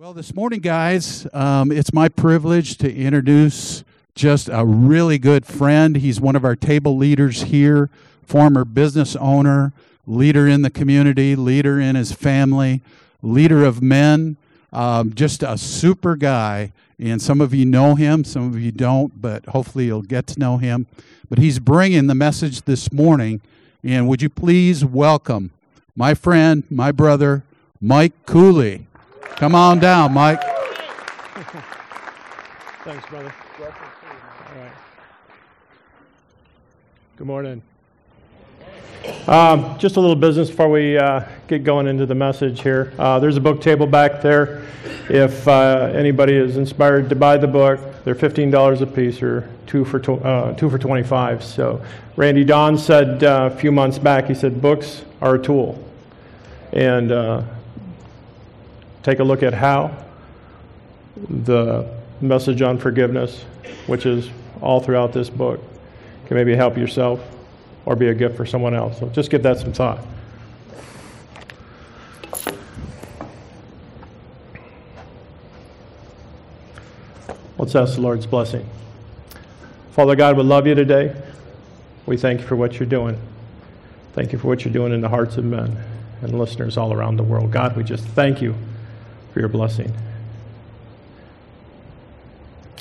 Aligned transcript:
Well, 0.00 0.14
this 0.14 0.32
morning, 0.32 0.60
guys, 0.60 1.26
um, 1.32 1.72
it's 1.72 1.92
my 1.92 2.08
privilege 2.08 2.78
to 2.78 2.94
introduce 2.94 3.82
just 4.14 4.48
a 4.48 4.64
really 4.64 5.18
good 5.18 5.44
friend. 5.44 5.96
He's 5.96 6.20
one 6.20 6.36
of 6.36 6.44
our 6.44 6.54
table 6.54 6.96
leaders 6.96 7.42
here, 7.42 7.90
former 8.24 8.64
business 8.64 9.16
owner, 9.16 9.72
leader 10.06 10.46
in 10.46 10.62
the 10.62 10.70
community, 10.70 11.34
leader 11.34 11.80
in 11.80 11.96
his 11.96 12.12
family, 12.12 12.80
leader 13.22 13.64
of 13.64 13.82
men, 13.82 14.36
um, 14.72 15.14
just 15.14 15.42
a 15.42 15.58
super 15.58 16.14
guy. 16.14 16.72
And 17.00 17.20
some 17.20 17.40
of 17.40 17.52
you 17.52 17.66
know 17.66 17.96
him, 17.96 18.22
some 18.22 18.54
of 18.54 18.60
you 18.60 18.70
don't, 18.70 19.20
but 19.20 19.46
hopefully 19.46 19.86
you'll 19.86 20.02
get 20.02 20.28
to 20.28 20.38
know 20.38 20.58
him. 20.58 20.86
But 21.28 21.40
he's 21.40 21.58
bringing 21.58 22.06
the 22.06 22.14
message 22.14 22.62
this 22.62 22.92
morning. 22.92 23.40
And 23.82 24.06
would 24.06 24.22
you 24.22 24.28
please 24.28 24.84
welcome 24.84 25.50
my 25.96 26.14
friend, 26.14 26.62
my 26.70 26.92
brother, 26.92 27.42
Mike 27.80 28.12
Cooley. 28.26 28.87
Come 29.36 29.54
on 29.54 29.78
down, 29.78 30.12
Mike. 30.14 30.40
Thanks, 32.84 33.06
brother. 33.08 33.32
All 33.60 33.66
right. 34.56 34.72
Good 37.16 37.26
morning. 37.26 37.62
Um, 39.26 39.78
just 39.78 39.96
a 39.96 40.00
little 40.00 40.16
business 40.16 40.48
before 40.48 40.70
we 40.70 40.96
uh, 40.96 41.22
get 41.48 41.62
going 41.64 41.86
into 41.86 42.06
the 42.06 42.14
message 42.14 42.62
here. 42.62 42.92
Uh, 42.98 43.18
there's 43.18 43.36
a 43.36 43.40
book 43.40 43.60
table 43.60 43.86
back 43.86 44.22
there. 44.22 44.64
If 45.08 45.46
uh, 45.46 45.92
anybody 45.94 46.34
is 46.34 46.56
inspired 46.56 47.08
to 47.10 47.14
buy 47.14 47.36
the 47.36 47.46
book, 47.46 47.80
they're 48.04 48.14
$15 48.14 48.80
a 48.80 48.86
piece 48.86 49.22
or 49.22 49.48
two 49.66 49.84
for, 49.84 50.00
tw- 50.00 50.24
uh, 50.24 50.54
two 50.54 50.70
for 50.70 50.78
25. 50.78 51.44
So 51.44 51.84
Randy 52.16 52.44
Don 52.44 52.76
said 52.78 53.22
uh, 53.22 53.50
a 53.52 53.56
few 53.56 53.70
months 53.70 53.98
back, 53.98 54.26
he 54.26 54.34
said, 54.34 54.60
books 54.62 55.04
are 55.20 55.36
a 55.36 55.42
tool. 55.42 55.82
And 56.72 57.12
uh, 57.12 57.42
take 59.02 59.18
a 59.18 59.24
look 59.24 59.42
at 59.42 59.54
how 59.54 59.96
the 61.28 61.88
message 62.20 62.62
on 62.62 62.78
forgiveness, 62.78 63.44
which 63.86 64.06
is 64.06 64.30
all 64.60 64.80
throughout 64.80 65.12
this 65.12 65.30
book, 65.30 65.60
can 66.26 66.36
maybe 66.36 66.54
help 66.54 66.76
yourself 66.76 67.20
or 67.86 67.96
be 67.96 68.08
a 68.08 68.14
gift 68.14 68.36
for 68.36 68.44
someone 68.44 68.74
else. 68.74 68.98
So 68.98 69.08
just 69.08 69.30
give 69.30 69.42
that 69.44 69.58
some 69.58 69.72
thought. 69.72 70.04
Let's 77.56 77.74
ask 77.74 77.96
the 77.96 78.00
Lord's 78.00 78.26
blessing. 78.26 78.68
Father 79.92 80.14
God, 80.14 80.36
we 80.36 80.44
love 80.44 80.66
you 80.66 80.74
today. 80.74 81.14
We 82.06 82.16
thank 82.16 82.40
you 82.40 82.46
for 82.46 82.56
what 82.56 82.78
you're 82.78 82.88
doing. 82.88 83.18
Thank 84.12 84.32
you 84.32 84.38
for 84.38 84.46
what 84.46 84.64
you're 84.64 84.72
doing 84.72 84.92
in 84.92 85.00
the 85.00 85.08
hearts 85.08 85.36
of 85.36 85.44
men 85.44 85.76
and 86.22 86.38
listeners 86.38 86.76
all 86.76 86.92
around 86.92 87.16
the 87.16 87.22
world. 87.22 87.50
God, 87.50 87.76
we 87.76 87.84
just 87.84 88.04
thank 88.04 88.40
you 88.40 88.54
for 89.32 89.40
your 89.40 89.48
blessing. 89.48 89.92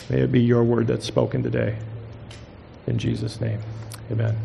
May 0.09 0.21
it 0.21 0.31
be 0.31 0.39
your 0.39 0.63
word 0.63 0.87
that's 0.87 1.05
spoken 1.05 1.43
today. 1.43 1.77
In 2.87 2.97
Jesus' 2.97 3.41
name, 3.41 3.59
amen. 4.09 4.37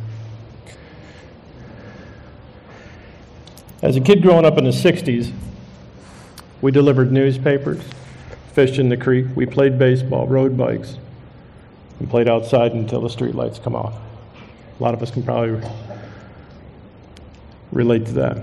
As 3.81 3.97
a 3.97 4.01
kid 4.01 4.23
growing 4.23 4.45
up 4.45 4.59
in 4.59 4.65
the 4.65 4.71
60s, 4.71 5.33
we 6.61 6.71
delivered 6.71 7.11
newspapers, 7.11 7.83
fished 8.53 8.79
in 8.79 8.89
the 8.89 8.97
creek, 8.97 9.27
we 9.35 9.47
played 9.47 9.79
baseball, 9.79 10.27
rode 10.27 10.57
bikes, 10.57 10.97
and 11.99 12.09
played 12.09 12.29
outside 12.29 12.73
until 12.73 13.01
the 13.01 13.11
street 13.11 13.35
lights 13.35 13.59
come 13.59 13.75
on. 13.75 13.93
A 14.79 14.83
lot 14.83 14.95
of 14.95 15.03
us 15.03 15.11
can 15.11 15.23
probably 15.23 15.61
relate 17.73 18.07
to 18.07 18.13
that. 18.13 18.39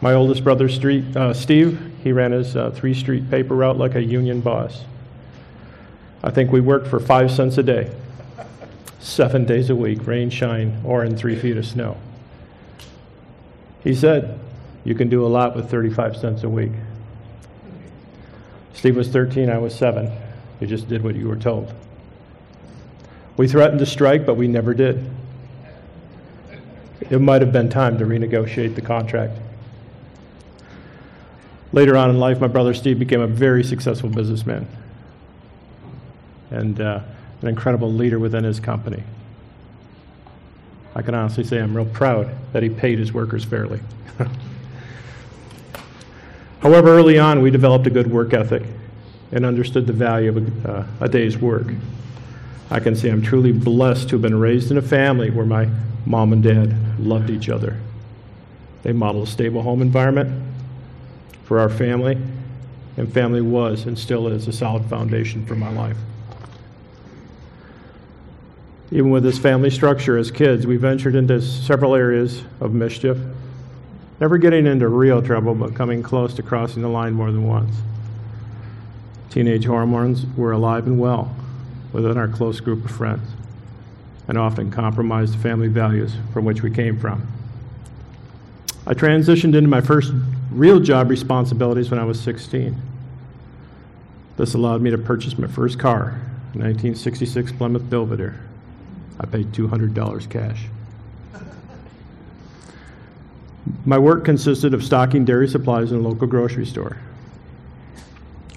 My 0.00 0.12
oldest 0.12 0.44
brother, 0.44 0.68
Street, 0.68 1.16
uh, 1.16 1.32
Steve, 1.32 1.80
he 2.02 2.12
ran 2.12 2.32
his 2.32 2.54
uh, 2.54 2.70
three 2.70 2.94
street 2.94 3.30
paper 3.30 3.54
route 3.54 3.78
like 3.78 3.94
a 3.94 4.02
union 4.02 4.40
boss. 4.40 4.84
I 6.22 6.30
think 6.30 6.52
we 6.52 6.60
worked 6.60 6.86
for 6.86 7.00
five 7.00 7.30
cents 7.30 7.56
a 7.56 7.62
day, 7.62 7.90
seven 9.00 9.44
days 9.46 9.70
a 9.70 9.76
week, 9.76 10.06
rain, 10.06 10.28
shine, 10.28 10.80
or 10.84 11.04
in 11.04 11.16
three 11.16 11.36
feet 11.36 11.56
of 11.56 11.66
snow. 11.66 11.96
He 13.82 13.94
said, 13.94 14.38
You 14.84 14.94
can 14.94 15.08
do 15.08 15.24
a 15.24 15.28
lot 15.28 15.56
with 15.56 15.70
35 15.70 16.16
cents 16.16 16.42
a 16.42 16.48
week. 16.48 16.72
Steve 18.74 18.96
was 18.96 19.08
13, 19.08 19.48
I 19.48 19.58
was 19.58 19.74
seven. 19.74 20.10
You 20.60 20.66
just 20.66 20.88
did 20.88 21.02
what 21.02 21.14
you 21.14 21.28
were 21.28 21.36
told. 21.36 21.72
We 23.36 23.48
threatened 23.48 23.78
to 23.78 23.86
strike, 23.86 24.26
but 24.26 24.34
we 24.34 24.48
never 24.48 24.74
did. 24.74 25.08
It 27.08 27.20
might 27.20 27.40
have 27.40 27.52
been 27.52 27.68
time 27.68 27.98
to 27.98 28.04
renegotiate 28.04 28.74
the 28.74 28.82
contract. 28.82 29.38
Later 31.76 31.96
on 31.98 32.08
in 32.08 32.18
life, 32.18 32.40
my 32.40 32.46
brother 32.46 32.72
Steve 32.72 32.98
became 32.98 33.20
a 33.20 33.26
very 33.26 33.62
successful 33.62 34.08
businessman 34.08 34.66
and 36.50 36.80
uh, 36.80 37.00
an 37.42 37.48
incredible 37.48 37.92
leader 37.92 38.18
within 38.18 38.44
his 38.44 38.58
company. 38.58 39.02
I 40.94 41.02
can 41.02 41.14
honestly 41.14 41.44
say 41.44 41.60
I'm 41.60 41.76
real 41.76 41.84
proud 41.84 42.30
that 42.54 42.62
he 42.62 42.70
paid 42.70 42.98
his 42.98 43.12
workers 43.12 43.44
fairly. 43.44 43.80
However, 46.60 46.88
early 46.88 47.18
on, 47.18 47.42
we 47.42 47.50
developed 47.50 47.86
a 47.86 47.90
good 47.90 48.10
work 48.10 48.32
ethic 48.32 48.62
and 49.30 49.44
understood 49.44 49.86
the 49.86 49.92
value 49.92 50.30
of 50.30 50.64
a, 50.64 50.72
uh, 50.72 50.86
a 51.00 51.08
day's 51.10 51.36
work. 51.36 51.66
I 52.70 52.80
can 52.80 52.96
say 52.96 53.10
I'm 53.10 53.20
truly 53.20 53.52
blessed 53.52 54.08
to 54.08 54.14
have 54.14 54.22
been 54.22 54.40
raised 54.40 54.70
in 54.70 54.78
a 54.78 54.82
family 54.82 55.28
where 55.28 55.44
my 55.44 55.68
mom 56.06 56.32
and 56.32 56.42
dad 56.42 56.98
loved 56.98 57.28
each 57.28 57.50
other. 57.50 57.78
They 58.82 58.94
modeled 58.94 59.28
a 59.28 59.30
stable 59.30 59.60
home 59.60 59.82
environment 59.82 60.45
for 61.46 61.60
our 61.60 61.70
family, 61.70 62.18
and 62.96 63.12
family 63.12 63.40
was 63.40 63.86
and 63.86 63.98
still 63.98 64.26
is 64.26 64.48
a 64.48 64.52
solid 64.52 64.84
foundation 64.86 65.46
for 65.46 65.54
my 65.54 65.70
life. 65.70 65.96
Even 68.90 69.10
with 69.10 69.22
this 69.22 69.38
family 69.38 69.70
structure 69.70 70.18
as 70.18 70.30
kids, 70.30 70.66
we 70.66 70.76
ventured 70.76 71.14
into 71.14 71.40
several 71.40 71.94
areas 71.94 72.42
of 72.60 72.72
mischief, 72.72 73.16
never 74.20 74.38
getting 74.38 74.66
into 74.66 74.88
real 74.88 75.22
trouble, 75.22 75.54
but 75.54 75.74
coming 75.74 76.02
close 76.02 76.34
to 76.34 76.42
crossing 76.42 76.82
the 76.82 76.88
line 76.88 77.12
more 77.12 77.32
than 77.32 77.46
once. 77.46 77.76
Teenage 79.30 79.66
hormones 79.66 80.26
were 80.36 80.52
alive 80.52 80.86
and 80.86 80.98
well 80.98 81.34
within 81.92 82.16
our 82.16 82.28
close 82.28 82.60
group 82.60 82.84
of 82.84 82.90
friends 82.90 83.28
and 84.28 84.36
often 84.36 84.70
compromised 84.70 85.34
the 85.34 85.38
family 85.38 85.68
values 85.68 86.14
from 86.32 86.44
which 86.44 86.62
we 86.62 86.70
came 86.70 86.98
from. 86.98 87.26
I 88.86 88.94
transitioned 88.94 89.56
into 89.56 89.68
my 89.68 89.80
first 89.80 90.12
real 90.52 90.78
job 90.78 91.10
responsibilities 91.10 91.90
when 91.90 91.98
I 91.98 92.04
was 92.04 92.20
16. 92.20 92.80
This 94.36 94.54
allowed 94.54 94.80
me 94.80 94.90
to 94.90 94.98
purchase 94.98 95.36
my 95.38 95.48
first 95.48 95.78
car, 95.78 96.20
a 96.54 96.58
1966 96.58 97.52
Plymouth 97.52 97.90
Belvedere. 97.90 98.38
I 99.18 99.26
paid 99.26 99.50
$200 99.52 100.30
cash. 100.30 100.66
My 103.84 103.98
work 103.98 104.24
consisted 104.24 104.72
of 104.72 104.84
stocking 104.84 105.24
dairy 105.24 105.48
supplies 105.48 105.90
in 105.90 105.98
a 105.98 106.00
local 106.00 106.28
grocery 106.28 106.66
store. 106.66 106.96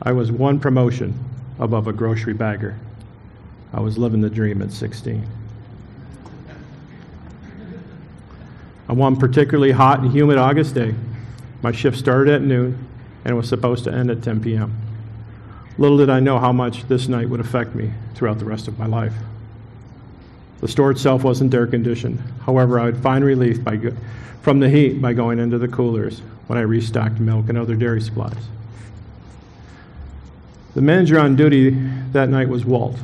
I 0.03 0.11
was 0.11 0.31
one 0.31 0.59
promotion 0.59 1.17
above 1.57 1.87
a 1.87 1.93
grocery 1.93 2.33
bagger. 2.33 2.77
I 3.73 3.79
was 3.79 3.97
living 3.97 4.21
the 4.21 4.29
dream 4.29 4.61
at 4.61 4.71
16. 4.71 5.27
On 8.89 8.97
one 8.97 9.15
particularly 9.15 9.71
hot 9.71 9.99
and 9.99 10.11
humid 10.11 10.39
August 10.39 10.73
day, 10.73 10.95
my 11.61 11.71
shift 11.71 11.97
started 11.97 12.33
at 12.33 12.41
noon 12.41 12.87
and 13.23 13.37
was 13.37 13.47
supposed 13.47 13.83
to 13.83 13.93
end 13.93 14.09
at 14.09 14.23
10 14.23 14.41
p.m. 14.41 14.75
Little 15.77 15.97
did 15.97 16.09
I 16.09 16.19
know 16.19 16.39
how 16.39 16.51
much 16.51 16.87
this 16.87 17.07
night 17.07 17.29
would 17.29 17.39
affect 17.39 17.75
me 17.75 17.91
throughout 18.15 18.39
the 18.39 18.45
rest 18.45 18.67
of 18.67 18.79
my 18.79 18.87
life. 18.87 19.13
The 20.59 20.67
store 20.67 20.89
itself 20.89 21.23
wasn't 21.23 21.53
air 21.53 21.67
conditioned. 21.67 22.21
However, 22.45 22.79
I 22.79 22.85
would 22.85 22.97
find 22.97 23.23
relief 23.23 23.59
from 24.41 24.59
the 24.59 24.69
heat 24.69 24.99
by 25.01 25.13
going 25.13 25.37
into 25.37 25.59
the 25.59 25.67
coolers 25.67 26.19
when 26.47 26.57
I 26.57 26.63
restocked 26.63 27.19
milk 27.19 27.47
and 27.47 27.57
other 27.57 27.75
dairy 27.75 28.01
supplies. 28.01 28.43
The 30.73 30.81
manager 30.81 31.19
on 31.19 31.35
duty 31.35 31.69
that 32.11 32.29
night 32.29 32.49
was 32.49 32.65
Walt. 32.65 32.97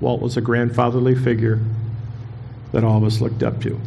Walt 0.00 0.20
was 0.20 0.36
a 0.36 0.40
grandfatherly 0.40 1.14
figure 1.14 1.60
that 2.72 2.82
all 2.82 2.98
of 2.98 3.04
us 3.04 3.20
looked 3.20 3.42
up 3.42 3.60
to. 3.62 3.80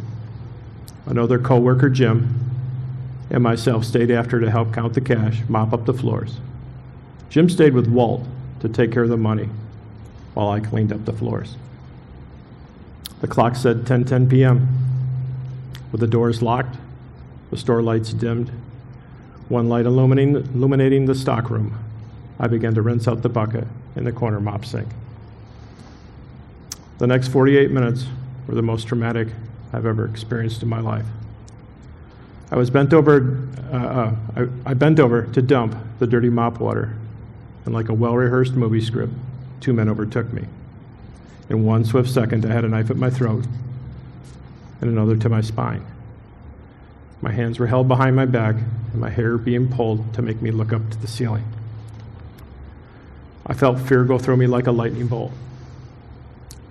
Another 1.06 1.38
coworker, 1.38 1.88
Jim, 1.88 2.34
and 3.30 3.42
myself 3.42 3.84
stayed 3.84 4.10
after 4.10 4.40
to 4.40 4.50
help 4.50 4.72
count 4.72 4.94
the 4.94 5.00
cash, 5.00 5.42
mop 5.48 5.72
up 5.72 5.86
the 5.86 5.94
floors. 5.94 6.36
Jim 7.30 7.48
stayed 7.48 7.74
with 7.74 7.86
Walt 7.86 8.24
to 8.60 8.68
take 8.68 8.92
care 8.92 9.04
of 9.04 9.08
the 9.08 9.16
money 9.16 9.48
while 10.34 10.48
I 10.48 10.60
cleaned 10.60 10.92
up 10.92 11.04
the 11.04 11.12
floors. 11.12 11.56
The 13.20 13.26
clock 13.26 13.56
said 13.56 13.84
10:10 13.84 14.28
p.m. 14.28 14.68
With 15.92 16.00
the 16.00 16.06
doors 16.06 16.42
locked, 16.42 16.76
the 17.50 17.56
store 17.56 17.82
lights 17.82 18.12
dimmed, 18.12 18.50
one 19.48 19.68
light 19.68 19.86
illuminating, 19.86 20.36
illuminating 20.36 21.06
the 21.06 21.14
stockroom, 21.14 21.78
I 22.38 22.48
began 22.48 22.74
to 22.74 22.82
rinse 22.82 23.08
out 23.08 23.22
the 23.22 23.28
bucket 23.28 23.66
in 23.94 24.04
the 24.04 24.12
corner 24.12 24.40
mop 24.40 24.64
sink. 24.64 24.88
The 26.98 27.06
next 27.06 27.28
48 27.28 27.70
minutes 27.70 28.06
were 28.46 28.54
the 28.54 28.62
most 28.62 28.86
traumatic 28.88 29.28
I've 29.72 29.86
ever 29.86 30.06
experienced 30.06 30.62
in 30.62 30.68
my 30.68 30.80
life. 30.80 31.06
I 32.50 32.56
was 32.56 32.70
bent 32.70 32.94
over, 32.94 33.48
uh, 33.72 33.76
uh, 33.76 34.16
I, 34.36 34.70
I 34.70 34.74
bent 34.74 35.00
over 35.00 35.22
to 35.26 35.42
dump 35.42 35.76
the 35.98 36.06
dirty 36.06 36.30
mop 36.30 36.60
water, 36.60 36.96
and 37.64 37.74
like 37.74 37.88
a 37.88 37.94
well 37.94 38.14
rehearsed 38.14 38.54
movie 38.54 38.80
script, 38.80 39.12
two 39.60 39.72
men 39.72 39.88
overtook 39.88 40.32
me. 40.32 40.44
In 41.48 41.64
one 41.64 41.84
swift 41.84 42.08
second, 42.08 42.44
I 42.44 42.52
had 42.52 42.64
a 42.64 42.68
knife 42.68 42.90
at 42.90 42.96
my 42.96 43.10
throat 43.10 43.44
and 44.80 44.90
another 44.90 45.16
to 45.16 45.28
my 45.28 45.40
spine. 45.40 45.84
My 47.22 47.32
hands 47.32 47.58
were 47.58 47.66
held 47.66 47.88
behind 47.88 48.14
my 48.14 48.26
back, 48.26 48.56
and 48.92 49.00
my 49.00 49.10
hair 49.10 49.38
being 49.38 49.68
pulled 49.68 50.14
to 50.14 50.22
make 50.22 50.42
me 50.42 50.50
look 50.50 50.72
up 50.72 50.90
to 50.90 50.98
the 50.98 51.06
ceiling. 51.06 51.44
I 53.46 53.54
felt 53.54 53.80
fear 53.80 54.04
go 54.04 54.18
through 54.18 54.36
me 54.36 54.46
like 54.46 54.66
a 54.66 54.72
lightning 54.72 55.06
bolt. 55.06 55.32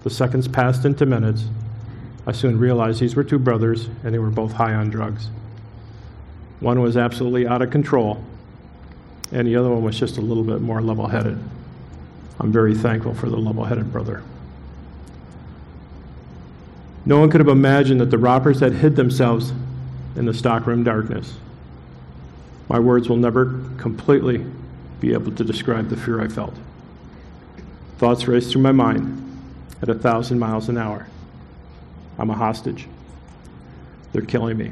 The 0.04 0.10
seconds 0.10 0.48
passed 0.48 0.86
into 0.86 1.06
minutes. 1.06 1.46
I 2.28 2.32
soon 2.32 2.58
realized 2.58 3.00
these 3.00 3.16
were 3.16 3.24
two 3.24 3.40
brothers, 3.40 3.88
and 4.04 4.14
they 4.14 4.20
were 4.20 4.32
both 4.32 4.54
high 4.54 4.74
on 4.74 4.90
drugs. 4.90 5.30
One 6.60 6.82
was 6.82 6.98
absolutely 6.98 7.48
out 7.48 7.62
of 7.62 7.70
control, 7.70 8.24
and 9.32 9.48
the 9.48 9.56
other 9.56 9.70
one 9.70 9.84
was 9.84 10.00
just 10.00 10.18
a 10.18 10.22
little 10.22 10.44
bit 10.44 10.62
more 10.62 10.82
level 10.82 11.08
headed. 11.08 11.38
I'm 12.40 12.52
very 12.52 12.74
thankful 12.74 13.14
for 13.14 13.30
the 13.30 13.38
level 13.38 13.64
headed 13.66 13.92
brother. 13.92 14.24
No 17.06 17.20
one 17.20 17.30
could 17.30 17.40
have 17.40 17.48
imagined 17.48 18.02
that 18.02 18.10
the 18.10 18.18
robbers 18.18 18.60
had 18.60 18.74
hid 18.74 18.96
themselves 18.96 19.54
in 20.16 20.26
the 20.26 20.34
stockroom 20.34 20.84
darkness. 20.84 21.36
My 22.68 22.80
words 22.80 23.08
will 23.08 23.18
never 23.18 23.62
completely 23.78 24.44
be 25.00 25.14
able 25.14 25.32
to 25.34 25.44
describe 25.44 25.90
the 25.90 25.98
fear 25.98 26.20
I 26.20 26.28
felt. 26.28 26.56
Thoughts 28.00 28.28
raced 28.28 28.52
through 28.52 28.64
my 28.64 28.72
mind 28.72 29.22
at 29.84 29.90
a 29.90 29.94
thousand 29.94 30.40
miles 30.40 30.68
an 30.68 30.78
hour. 30.78 31.08
I'm 32.18 32.30
a 32.30 32.36
hostage. 32.36 32.88
They're 34.14 34.22
killing 34.22 34.58
me. 34.58 34.72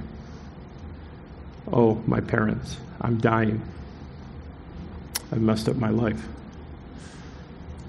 Oh, 1.71 2.01
my 2.07 2.19
parents, 2.19 2.77
I'm 3.01 3.17
dying. 3.17 3.61
I've 5.31 5.41
messed 5.41 5.67
up 5.67 5.75
my 5.75 5.89
life. 5.89 6.27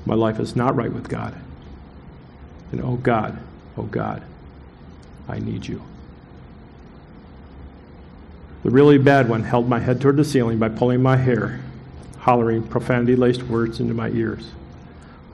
My 0.06 0.14
life 0.14 0.38
is 0.38 0.56
not 0.56 0.76
right 0.76 0.92
with 0.92 1.08
God. 1.08 1.34
And 2.72 2.82
oh 2.82 2.96
God, 2.96 3.38
oh 3.76 3.84
God, 3.84 4.22
I 5.28 5.38
need 5.38 5.66
you. 5.66 5.82
The 8.62 8.70
really 8.70 8.98
bad 8.98 9.28
one 9.28 9.44
held 9.44 9.68
my 9.68 9.78
head 9.78 10.00
toward 10.00 10.16
the 10.16 10.24
ceiling 10.24 10.58
by 10.58 10.70
pulling 10.70 11.02
my 11.02 11.16
hair, 11.16 11.60
hollering 12.18 12.62
profanity 12.66 13.14
laced 13.14 13.42
words 13.44 13.78
into 13.78 13.94
my 13.94 14.08
ears. 14.08 14.50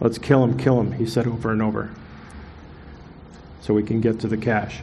Let's 0.01 0.19
kill 0.19 0.43
him, 0.43 0.59
kill 0.59 0.81
him, 0.81 0.93
he 0.93 1.07
said 1.07 1.27
over 1.27 1.53
and 1.53 1.63
over, 1.63 1.91
so 3.61 3.75
we 3.75 3.83
can 3.83 4.01
get 4.01 4.21
to 4.21 4.27
the 4.27 4.37
cash. 4.37 4.81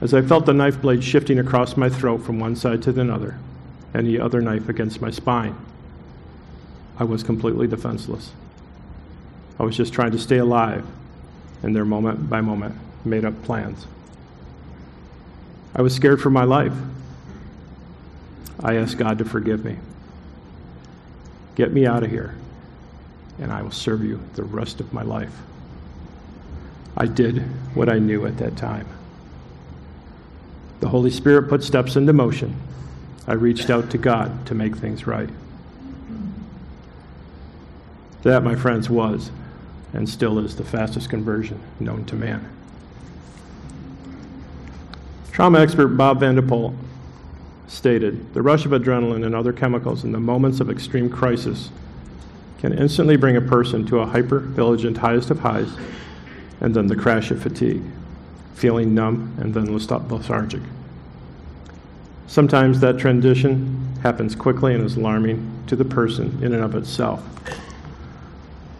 As 0.00 0.14
I 0.14 0.22
felt 0.22 0.46
the 0.46 0.54
knife 0.54 0.80
blade 0.80 1.04
shifting 1.04 1.38
across 1.38 1.76
my 1.76 1.90
throat 1.90 2.18
from 2.18 2.40
one 2.40 2.56
side 2.56 2.82
to 2.84 2.92
the 2.92 3.12
other, 3.12 3.38
and 3.92 4.06
the 4.06 4.20
other 4.20 4.40
knife 4.40 4.68
against 4.68 5.00
my 5.00 5.10
spine, 5.10 5.54
I 6.98 7.04
was 7.04 7.22
completely 7.22 7.66
defenseless. 7.66 8.32
I 9.58 9.64
was 9.64 9.76
just 9.76 9.92
trying 9.92 10.12
to 10.12 10.18
stay 10.18 10.38
alive 10.38 10.86
in 11.62 11.72
their 11.74 11.84
moment 11.84 12.30
by 12.30 12.40
moment 12.40 12.76
made 13.04 13.24
up 13.24 13.42
plans. 13.42 13.86
I 15.74 15.82
was 15.82 15.94
scared 15.94 16.20
for 16.20 16.30
my 16.30 16.44
life. 16.44 16.72
I 18.62 18.76
asked 18.76 18.98
God 18.98 19.18
to 19.18 19.24
forgive 19.24 19.64
me. 19.64 19.76
Get 21.54 21.72
me 21.72 21.86
out 21.86 22.02
of 22.02 22.10
here, 22.10 22.34
and 23.38 23.52
I 23.52 23.62
will 23.62 23.70
serve 23.70 24.04
you 24.04 24.20
the 24.34 24.44
rest 24.44 24.80
of 24.80 24.92
my 24.92 25.02
life. 25.02 25.34
I 27.00 27.06
did 27.06 27.38
what 27.74 27.88
I 27.88 27.98
knew 27.98 28.26
at 28.26 28.36
that 28.36 28.58
time. 28.58 28.86
The 30.80 30.88
Holy 30.90 31.10
Spirit 31.10 31.48
put 31.48 31.64
steps 31.64 31.96
into 31.96 32.12
motion. 32.12 32.54
I 33.26 33.32
reached 33.32 33.70
out 33.70 33.88
to 33.92 33.98
God 33.98 34.44
to 34.46 34.54
make 34.54 34.76
things 34.76 35.06
right. 35.06 35.30
That, 38.22 38.42
my 38.42 38.54
friends, 38.54 38.90
was 38.90 39.30
and 39.94 40.06
still 40.06 40.38
is 40.38 40.56
the 40.56 40.64
fastest 40.64 41.08
conversion 41.08 41.58
known 41.80 42.04
to 42.04 42.16
man. 42.16 42.46
Trauma 45.32 45.60
expert 45.60 45.88
Bob 45.88 46.20
Van 46.20 46.36
Poel 46.36 46.76
stated 47.66 48.34
The 48.34 48.42
rush 48.42 48.66
of 48.66 48.72
adrenaline 48.72 49.24
and 49.24 49.34
other 49.34 49.54
chemicals 49.54 50.04
in 50.04 50.12
the 50.12 50.20
moments 50.20 50.60
of 50.60 50.68
extreme 50.68 51.08
crisis 51.08 51.70
can 52.58 52.74
instantly 52.74 53.16
bring 53.16 53.38
a 53.38 53.40
person 53.40 53.86
to 53.86 54.00
a 54.00 54.06
hyper 54.06 54.40
vigilant 54.40 54.98
highest 54.98 55.30
of 55.30 55.38
highs 55.38 55.70
and 56.60 56.74
then 56.74 56.86
the 56.86 56.96
crash 56.96 57.30
of 57.30 57.42
fatigue, 57.42 57.82
feeling 58.54 58.94
numb 58.94 59.36
and 59.40 59.54
then 59.54 59.72
lethargic. 59.74 60.62
Sometimes 62.26 62.80
that 62.80 62.98
transition 62.98 63.98
happens 64.02 64.34
quickly 64.34 64.74
and 64.74 64.84
is 64.84 64.96
alarming 64.96 65.64
to 65.66 65.76
the 65.76 65.84
person 65.84 66.38
in 66.42 66.52
and 66.52 66.62
of 66.62 66.74
itself. 66.74 67.22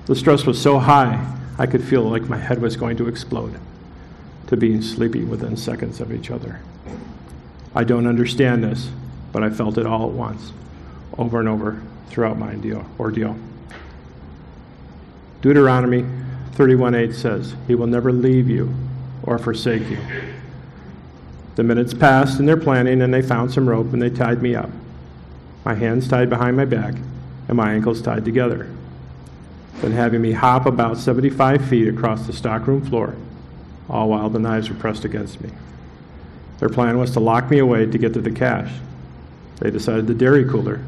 The 0.06 0.14
stress 0.14 0.46
was 0.46 0.60
so 0.60 0.78
high, 0.78 1.36
I 1.58 1.66
could 1.66 1.84
feel 1.84 2.02
like 2.02 2.22
my 2.22 2.38
head 2.38 2.62
was 2.62 2.76
going 2.76 2.96
to 2.98 3.08
explode, 3.08 3.58
to 4.46 4.56
being 4.56 4.82
sleepy 4.82 5.24
within 5.24 5.56
seconds 5.56 6.00
of 6.00 6.12
each 6.12 6.30
other. 6.30 6.60
I 7.74 7.84
don't 7.84 8.06
understand 8.06 8.64
this, 8.64 8.88
but 9.32 9.42
I 9.42 9.50
felt 9.50 9.78
it 9.78 9.86
all 9.86 10.08
at 10.08 10.12
once, 10.12 10.52
over 11.18 11.38
and 11.38 11.48
over 11.48 11.82
throughout 12.08 12.38
my 12.38 12.54
ordeal. 12.98 13.36
Deuteronomy 15.42 16.04
31:8 16.56 17.14
says, 17.14 17.54
"He 17.66 17.74
will 17.74 17.86
never 17.86 18.12
leave 18.12 18.48
you 18.48 18.74
or 19.22 19.38
forsake 19.38 19.88
you." 19.90 19.98
The 21.56 21.64
minutes 21.64 21.94
passed 21.94 22.40
in 22.40 22.46
their 22.46 22.56
planning, 22.56 23.02
and 23.02 23.12
they 23.12 23.22
found 23.22 23.50
some 23.50 23.68
rope 23.68 23.92
and 23.92 24.00
they 24.00 24.10
tied 24.10 24.42
me 24.42 24.54
up. 24.54 24.70
My 25.64 25.74
hands 25.74 26.08
tied 26.08 26.30
behind 26.30 26.56
my 26.56 26.64
back 26.64 26.94
and 27.48 27.56
my 27.56 27.72
ankles 27.72 28.00
tied 28.00 28.24
together 28.24 28.68
Then 29.82 29.92
having 29.92 30.20
me 30.20 30.32
hop 30.32 30.66
about 30.66 30.98
75 30.98 31.64
feet 31.64 31.88
across 31.88 32.26
the 32.26 32.32
stockroom 32.32 32.82
floor, 32.82 33.14
all 33.88 34.10
while 34.10 34.28
the 34.28 34.38
knives 34.38 34.68
were 34.68 34.76
pressed 34.76 35.04
against 35.06 35.40
me. 35.40 35.50
Their 36.58 36.68
plan 36.68 36.98
was 36.98 37.12
to 37.12 37.20
lock 37.20 37.50
me 37.50 37.58
away 37.58 37.86
to 37.86 37.98
get 37.98 38.12
to 38.12 38.20
the 38.20 38.30
cash. 38.30 38.70
They 39.58 39.70
decided 39.70 40.06
the 40.06 40.14
dairy 40.14 40.44
cooler 40.44 40.80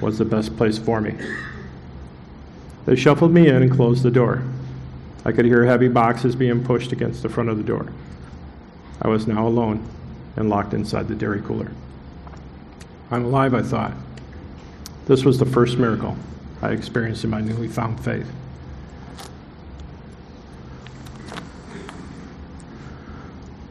was 0.00 0.18
the 0.18 0.24
best 0.24 0.56
place 0.56 0.78
for 0.78 1.00
me. 1.00 1.14
They 2.86 2.94
shuffled 2.94 3.32
me 3.32 3.48
in 3.48 3.62
and 3.62 3.72
closed 3.72 4.04
the 4.04 4.10
door. 4.10 4.42
I 5.24 5.32
could 5.32 5.44
hear 5.44 5.64
heavy 5.64 5.88
boxes 5.88 6.36
being 6.36 6.64
pushed 6.64 6.92
against 6.92 7.22
the 7.22 7.28
front 7.28 7.50
of 7.50 7.56
the 7.56 7.62
door. 7.62 7.92
I 9.02 9.08
was 9.08 9.26
now 9.26 9.46
alone 9.46 9.86
and 10.36 10.48
locked 10.48 10.74
inside 10.74 11.08
the 11.08 11.14
dairy 11.14 11.42
cooler. 11.42 11.70
I'm 13.10 13.24
alive, 13.24 13.54
I 13.54 13.62
thought. 13.62 13.92
This 15.06 15.24
was 15.24 15.38
the 15.38 15.46
first 15.46 15.78
miracle. 15.78 16.16
I 16.60 16.70
experienced 16.70 17.24
in 17.24 17.30
my 17.30 17.40
newly 17.40 17.68
found 17.68 18.02
faith. 18.04 18.30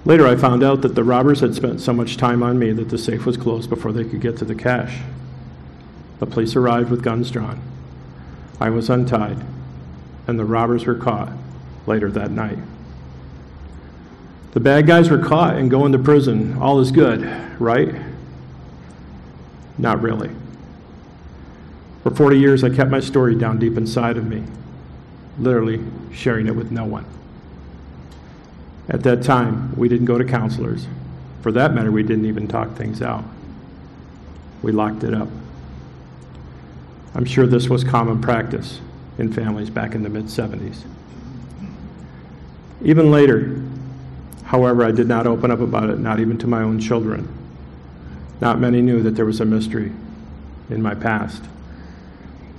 Later, 0.06 0.25
I 0.25 0.38
found 0.38 0.63
out 0.63 0.82
that 0.84 0.96
the 0.96 1.04
robbers 1.04 1.42
had 1.42 1.54
spent 1.54 1.82
so 1.82 1.92
much 1.92 2.16
time 2.16 2.42
on 2.42 2.58
me 2.58 2.72
that 2.72 2.89
the 2.89 2.98
safe 2.98 3.25
was 3.25 3.36
closed 3.36 3.70
before 3.70 3.92
they 3.92 4.06
could 4.06 4.22
get 4.22 4.38
to 4.38 4.46
the 4.46 4.56
cash. 4.56 5.00
The 6.20 6.25
police 6.25 6.56
arrived 6.56 6.89
with 6.89 7.04
guns 7.04 7.30
drawn. 7.30 7.62
I 8.60 8.70
was 8.70 8.89
untied, 8.89 9.46
and 10.27 10.38
the 10.38 10.46
robbers 10.46 10.86
were 10.86 10.96
caught 10.96 11.31
later 11.88 12.12
that 12.12 12.31
night. 12.31 12.60
The 14.51 14.60
bad 14.60 14.86
guys 14.86 15.10
were 15.10 15.24
caught 15.24 15.55
and 15.55 15.72
going 15.72 15.93
to 15.93 16.00
prison. 16.00 16.57
All 16.57 16.79
is 16.79 16.91
good, 16.91 17.22
right? 17.60 17.96
Not 19.77 20.01
really. 20.01 20.31
For 22.03 22.12
40 22.12 22.39
years, 22.39 22.63
I 22.63 22.69
kept 22.69 22.89
my 22.89 23.00
story 23.00 23.36
down 23.36 23.60
deep 23.60 23.77
inside 23.77 24.17
of 24.17 24.25
me, 24.25 24.43
literally 25.39 25.84
sharing 26.12 26.48
it 26.48 26.55
with 26.55 26.72
no 26.72 26.86
one. 26.86 27.05
At 28.89 29.03
that 29.03 29.24
time, 29.24 29.75
we 29.75 29.89
didn't 29.89 30.05
go 30.05 30.17
to 30.17 30.25
counselors. 30.25 30.88
For 31.41 31.51
that 31.51 31.74
matter, 31.74 31.91
we 31.91 32.03
didn't 32.03 32.25
even 32.25 32.48
talk 32.48 32.75
things 32.75 33.01
out. 33.01 33.24
We 34.62 34.72
locked 34.72 35.03
it 35.03 35.13
up. 35.13 35.27
I'm 37.13 37.25
sure 37.25 37.46
this 37.46 37.69
was 37.69 37.84
common 37.84 38.22
practice 38.22 38.79
in 39.17 39.31
families 39.31 39.69
back 39.69 39.95
in 39.95 40.03
the 40.03 40.09
mid 40.09 40.25
70s. 40.25 40.83
Even 42.83 43.12
later, 43.12 43.62
however, 44.43 44.83
I 44.83 44.91
did 44.91 45.07
not 45.07 45.25
open 45.25 45.51
up 45.51 45.59
about 45.59 45.89
it, 45.89 46.00
not 46.00 46.19
even 46.19 46.38
to 46.39 46.47
my 46.47 46.62
own 46.62 46.79
children. 46.79 47.27
Not 48.39 48.59
many 48.59 48.81
knew 48.81 49.01
that 49.01 49.12
there 49.12 49.25
was 49.25 49.41
a 49.41 49.45
mystery 49.45 49.91
in 50.69 50.81
my 50.81 50.93
past. 50.93 51.43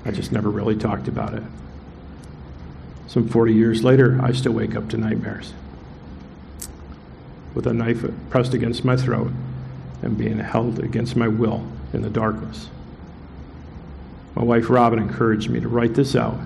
I 0.04 0.10
just 0.10 0.32
never 0.32 0.50
really 0.50 0.76
talked 0.76 1.06
about 1.06 1.34
it. 1.34 1.42
Some 3.06 3.28
40 3.28 3.54
years 3.54 3.84
later, 3.84 4.18
I 4.22 4.32
still 4.32 4.52
wake 4.52 4.74
up 4.74 4.88
to 4.90 4.96
nightmares 4.96 5.52
with 7.54 7.66
a 7.66 7.72
knife 7.72 8.04
pressed 8.30 8.54
against 8.54 8.84
my 8.84 8.96
throat 8.96 9.32
and 10.02 10.16
being 10.16 10.38
held 10.38 10.78
against 10.78 11.16
my 11.16 11.26
will 11.26 11.66
in 11.92 12.02
the 12.02 12.10
darkness. 12.10 12.68
My 14.38 14.44
wife 14.44 14.70
Robin 14.70 15.00
encouraged 15.00 15.50
me 15.50 15.58
to 15.58 15.66
write 15.66 15.94
this 15.94 16.14
out 16.14 16.38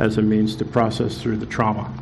as 0.00 0.18
a 0.18 0.22
means 0.22 0.56
to 0.56 0.64
process 0.64 1.22
through 1.22 1.36
the 1.36 1.46
trauma. 1.46 1.94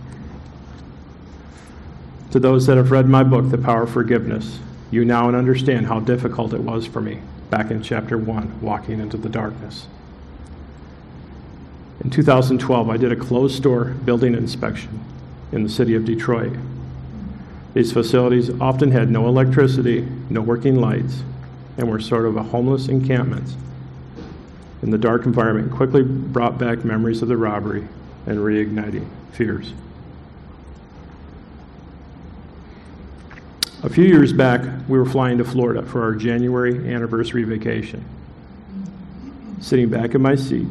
To 2.30 2.40
those 2.40 2.66
that 2.66 2.78
have 2.78 2.90
read 2.90 3.06
my 3.06 3.22
book, 3.22 3.50
The 3.50 3.58
Power 3.58 3.82
of 3.82 3.90
Forgiveness, 3.90 4.58
you 4.90 5.04
now 5.04 5.28
understand 5.28 5.88
how 5.88 6.00
difficult 6.00 6.54
it 6.54 6.62
was 6.62 6.86
for 6.86 7.02
me 7.02 7.20
back 7.50 7.70
in 7.70 7.82
chapter 7.82 8.16
1, 8.16 8.62
walking 8.62 8.98
into 8.98 9.18
the 9.18 9.28
darkness. 9.28 9.86
In 12.02 12.08
2012, 12.08 12.88
I 12.88 12.96
did 12.96 13.12
a 13.12 13.16
closed 13.16 13.54
store 13.54 13.84
building 13.84 14.34
inspection 14.34 15.04
in 15.52 15.62
the 15.62 15.68
city 15.68 15.94
of 15.94 16.06
Detroit. 16.06 16.56
These 17.74 17.92
facilities 17.92 18.48
often 18.62 18.92
had 18.92 19.10
no 19.10 19.28
electricity, 19.28 20.08
no 20.30 20.40
working 20.40 20.80
lights, 20.80 21.22
and 21.76 21.86
were 21.90 22.00
sort 22.00 22.24
of 22.24 22.38
a 22.38 22.44
homeless 22.44 22.88
encampment. 22.88 23.54
In 24.86 24.92
the 24.92 24.98
dark 24.98 25.26
environment 25.26 25.72
quickly 25.72 26.04
brought 26.04 26.58
back 26.58 26.84
memories 26.84 27.20
of 27.20 27.26
the 27.26 27.36
robbery 27.36 27.88
and 28.24 28.38
reigniting 28.38 29.08
fears. 29.32 29.72
A 33.82 33.90
few 33.90 34.04
years 34.04 34.32
back, 34.32 34.60
we 34.88 34.96
were 34.96 35.04
flying 35.04 35.38
to 35.38 35.44
Florida 35.44 35.82
for 35.82 36.04
our 36.04 36.14
January 36.14 36.94
anniversary 36.94 37.42
vacation. 37.42 38.04
Sitting 39.60 39.88
back 39.88 40.14
in 40.14 40.22
my 40.22 40.36
seat, 40.36 40.68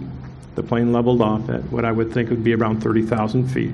the 0.55 0.63
plane 0.63 0.93
leveled 0.93 1.21
off 1.21 1.49
at 1.49 1.63
what 1.69 1.83
I 1.83 1.91
would 1.91 2.13
think 2.13 2.29
would 2.29 2.43
be 2.43 2.55
around 2.55 2.79
30,000 2.79 3.49
feet. 3.49 3.73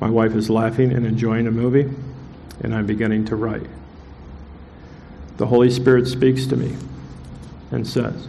My 0.00 0.08
wife 0.08 0.34
is 0.34 0.48
laughing 0.48 0.90
and 0.90 1.04
enjoying 1.04 1.46
a 1.46 1.50
movie, 1.50 1.94
and 2.62 2.74
I'm 2.74 2.86
beginning 2.86 3.26
to 3.26 3.36
write. 3.36 3.66
The 5.36 5.48
Holy 5.48 5.70
Spirit 5.70 6.06
speaks 6.06 6.46
to 6.46 6.56
me 6.56 6.74
and 7.70 7.86
says, 7.86 8.26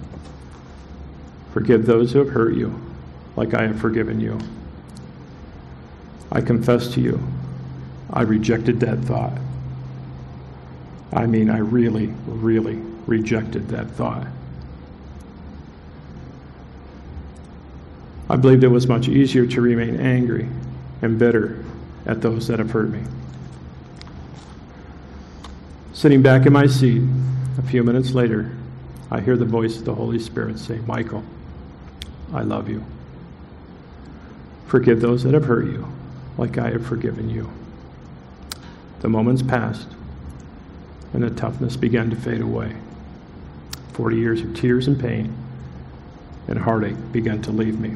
Forgive 1.60 1.86
those 1.86 2.14
who 2.14 2.20
have 2.20 2.30
hurt 2.30 2.54
you, 2.54 2.74
like 3.36 3.54
I 3.54 3.68
have 3.68 3.82
forgiven 3.82 4.22
you. 4.22 4.40
I 6.32 6.40
confess 6.40 6.88
to 6.94 7.02
you, 7.02 7.22
I 8.14 8.22
rejected 8.22 8.80
that 8.80 9.00
thought. 9.00 9.38
I 11.12 11.26
mean, 11.26 11.50
I 11.50 11.58
really, 11.58 12.14
really 12.28 12.78
rejected 13.08 13.68
that 13.68 13.92
thought. 13.92 14.26
I 18.30 18.38
believed 18.38 18.64
it 18.64 18.70
was 18.70 18.88
much 18.88 19.10
easier 19.10 19.46
to 19.46 19.60
remain 19.60 20.00
angry 20.00 20.48
and 21.02 21.20
bitter 21.20 21.66
at 22.06 22.22
those 22.22 22.48
that 22.48 22.60
have 22.60 22.72
hurt 22.72 22.90
me. 22.90 23.02
Sitting 25.92 26.22
back 26.22 26.46
in 26.46 26.54
my 26.54 26.68
seat, 26.68 27.02
a 27.58 27.62
few 27.64 27.84
minutes 27.84 28.12
later, 28.12 28.50
I 29.12 29.20
hear 29.20 29.36
the 29.36 29.44
voice 29.44 29.76
of 29.76 29.84
the 29.84 29.94
Holy 29.94 30.20
Spirit 30.20 30.58
say, 30.58 30.80
Michael, 30.88 31.22
I 32.34 32.42
love 32.42 32.70
you. 32.70 32.84
Forgive 34.68 35.02
those 35.02 35.24
that 35.24 35.34
have 35.34 35.46
hurt 35.46 35.66
you, 35.66 35.92
like 36.38 36.58
I 36.58 36.70
have 36.70 36.86
forgiven 36.86 37.30
you. 37.30 37.52
The 39.02 39.10
moments 39.10 39.42
passed, 39.42 39.88
and 41.14 41.24
the 41.24 41.30
toughness 41.30 41.76
began 41.76 42.10
to 42.10 42.16
fade 42.16 42.42
away. 42.42 42.76
Forty 43.94 44.18
years 44.18 44.42
of 44.42 44.56
tears 44.56 44.88
and 44.88 45.00
pain 45.00 45.36
and 46.48 46.58
heartache 46.58 47.12
began 47.12 47.42
to 47.44 47.52
leave 47.52 47.80
me. 47.80 47.96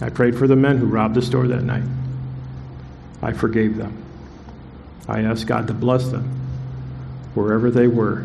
I 0.00 0.10
prayed 0.10 0.36
for 0.36 0.46
the 0.46 0.56
men 0.56 0.78
who 0.78 0.86
robbed 0.86 1.14
the 1.14 1.22
store 1.22 1.46
that 1.48 1.62
night. 1.62 1.84
I 3.20 3.32
forgave 3.32 3.76
them. 3.76 4.02
I 5.08 5.20
asked 5.20 5.46
God 5.46 5.66
to 5.68 5.74
bless 5.74 6.08
them 6.08 6.24
wherever 7.34 7.70
they 7.70 7.86
were, 7.86 8.24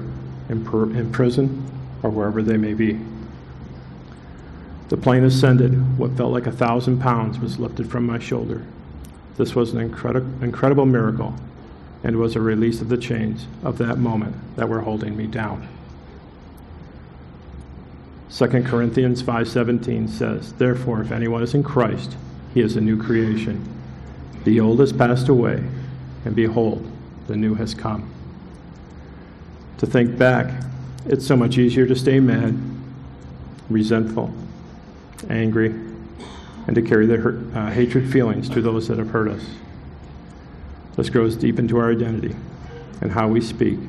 in, 0.49 0.63
per, 0.63 0.83
in 0.83 1.11
prison 1.11 1.69
or 2.03 2.09
wherever 2.09 2.41
they 2.41 2.57
may 2.57 2.73
be. 2.73 2.99
The 4.89 4.97
plane 4.97 5.23
ascended. 5.23 5.97
What 5.97 6.15
felt 6.15 6.31
like 6.31 6.47
a 6.47 6.51
thousand 6.51 6.99
pounds 6.99 7.39
was 7.39 7.59
lifted 7.59 7.89
from 7.89 8.05
my 8.05 8.19
shoulder. 8.19 8.63
This 9.35 9.53
was 9.53 9.73
an 9.73 9.79
incredi- 9.79 10.25
incredible 10.41 10.85
miracle 10.85 11.35
and 12.03 12.15
was 12.15 12.35
a 12.35 12.41
release 12.41 12.79
of 12.79 12.89
the 12.89 12.97
chains 12.97 13.47
of 13.63 13.77
that 13.79 13.97
moment 13.97 14.35
that 14.55 14.69
were 14.69 14.81
holding 14.81 15.17
me 15.17 15.27
down. 15.27 15.67
2 18.29 18.65
Corinthians 18.65 19.21
5:17 19.21 20.07
says, 20.07 20.53
"Therefore 20.53 21.01
if 21.01 21.11
anyone 21.11 21.43
is 21.43 21.53
in 21.53 21.63
Christ, 21.63 22.15
he 22.53 22.61
is 22.61 22.75
a 22.75 22.81
new 22.81 22.97
creation. 22.97 23.59
The 24.43 24.59
old 24.59 24.79
has 24.79 24.93
passed 24.93 25.27
away, 25.27 25.63
and 26.23 26.35
behold, 26.35 26.85
the 27.27 27.35
new 27.35 27.55
has 27.55 27.73
come." 27.73 28.03
To 29.79 29.85
think 29.85 30.17
back, 30.17 30.53
it's 31.05 31.25
so 31.25 31.35
much 31.35 31.57
easier 31.57 31.85
to 31.85 31.95
stay 31.95 32.19
mad, 32.19 32.57
resentful, 33.69 34.31
angry, 35.29 35.67
and 36.67 36.75
to 36.75 36.81
carry 36.81 37.05
the 37.05 37.17
hurt, 37.17 37.39
uh, 37.55 37.71
hatred 37.71 38.11
feelings 38.11 38.49
to 38.49 38.61
those 38.61 38.87
that 38.87 38.97
have 38.97 39.09
hurt 39.09 39.29
us. 39.29 39.43
This 40.95 41.09
grows 41.09 41.35
deep 41.35 41.59
into 41.59 41.77
our 41.77 41.91
identity 41.91 42.35
and 43.01 43.11
how 43.11 43.27
we 43.27 43.41
speak, 43.41 43.79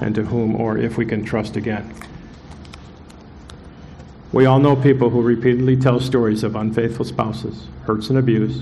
and 0.00 0.14
to 0.14 0.24
whom 0.24 0.54
or 0.54 0.76
if 0.76 0.96
we 0.96 1.06
can 1.06 1.24
trust 1.24 1.56
again. 1.56 1.94
We 4.32 4.46
all 4.46 4.60
know 4.60 4.76
people 4.76 5.10
who 5.10 5.20
repeatedly 5.20 5.76
tell 5.76 6.00
stories 6.00 6.42
of 6.42 6.56
unfaithful 6.56 7.04
spouses, 7.04 7.66
hurts 7.84 8.08
and 8.08 8.18
abuse, 8.18 8.60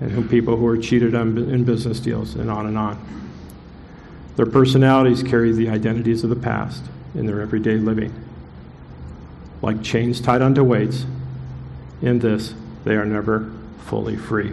and 0.00 0.10
who 0.10 0.26
people 0.26 0.56
who 0.56 0.66
are 0.66 0.78
cheated 0.78 1.14
on 1.14 1.36
in 1.36 1.64
business 1.64 2.00
deals, 2.00 2.34
and 2.34 2.50
on 2.50 2.66
and 2.66 2.78
on. 2.78 2.98
Their 4.36 4.46
personalities 4.46 5.22
carry 5.22 5.52
the 5.52 5.68
identities 5.68 6.24
of 6.24 6.30
the 6.30 6.36
past 6.36 6.84
in 7.14 7.26
their 7.26 7.40
everyday 7.40 7.76
living. 7.76 8.14
Like 9.62 9.82
chains 9.82 10.20
tied 10.20 10.42
onto 10.42 10.64
weights, 10.64 11.04
in 12.02 12.18
this, 12.18 12.54
they 12.84 12.94
are 12.94 13.04
never 13.04 13.50
fully 13.84 14.16
free. 14.16 14.52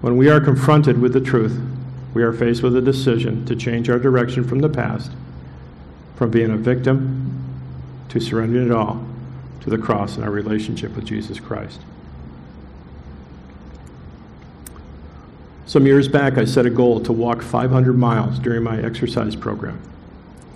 When 0.00 0.16
we 0.16 0.28
are 0.28 0.40
confronted 0.40 1.00
with 1.00 1.12
the 1.12 1.20
truth, 1.20 1.60
we 2.14 2.22
are 2.22 2.32
faced 2.32 2.62
with 2.62 2.76
a 2.76 2.82
decision 2.82 3.44
to 3.46 3.56
change 3.56 3.88
our 3.88 3.98
direction 3.98 4.44
from 4.44 4.60
the 4.60 4.68
past, 4.68 5.12
from 6.16 6.30
being 6.30 6.50
a 6.50 6.56
victim 6.56 7.32
to 8.08 8.20
surrendering 8.20 8.66
it 8.66 8.72
all 8.72 9.04
to 9.60 9.70
the 9.70 9.78
cross 9.78 10.16
and 10.16 10.24
our 10.24 10.30
relationship 10.30 10.94
with 10.96 11.04
Jesus 11.04 11.38
Christ. 11.38 11.80
Some 15.66 15.86
years 15.86 16.08
back, 16.08 16.36
I 16.36 16.44
set 16.44 16.66
a 16.66 16.70
goal 16.70 17.00
to 17.00 17.12
walk 17.12 17.40
500 17.40 17.96
miles 17.96 18.38
during 18.38 18.62
my 18.62 18.82
exercise 18.82 19.36
program. 19.36 19.80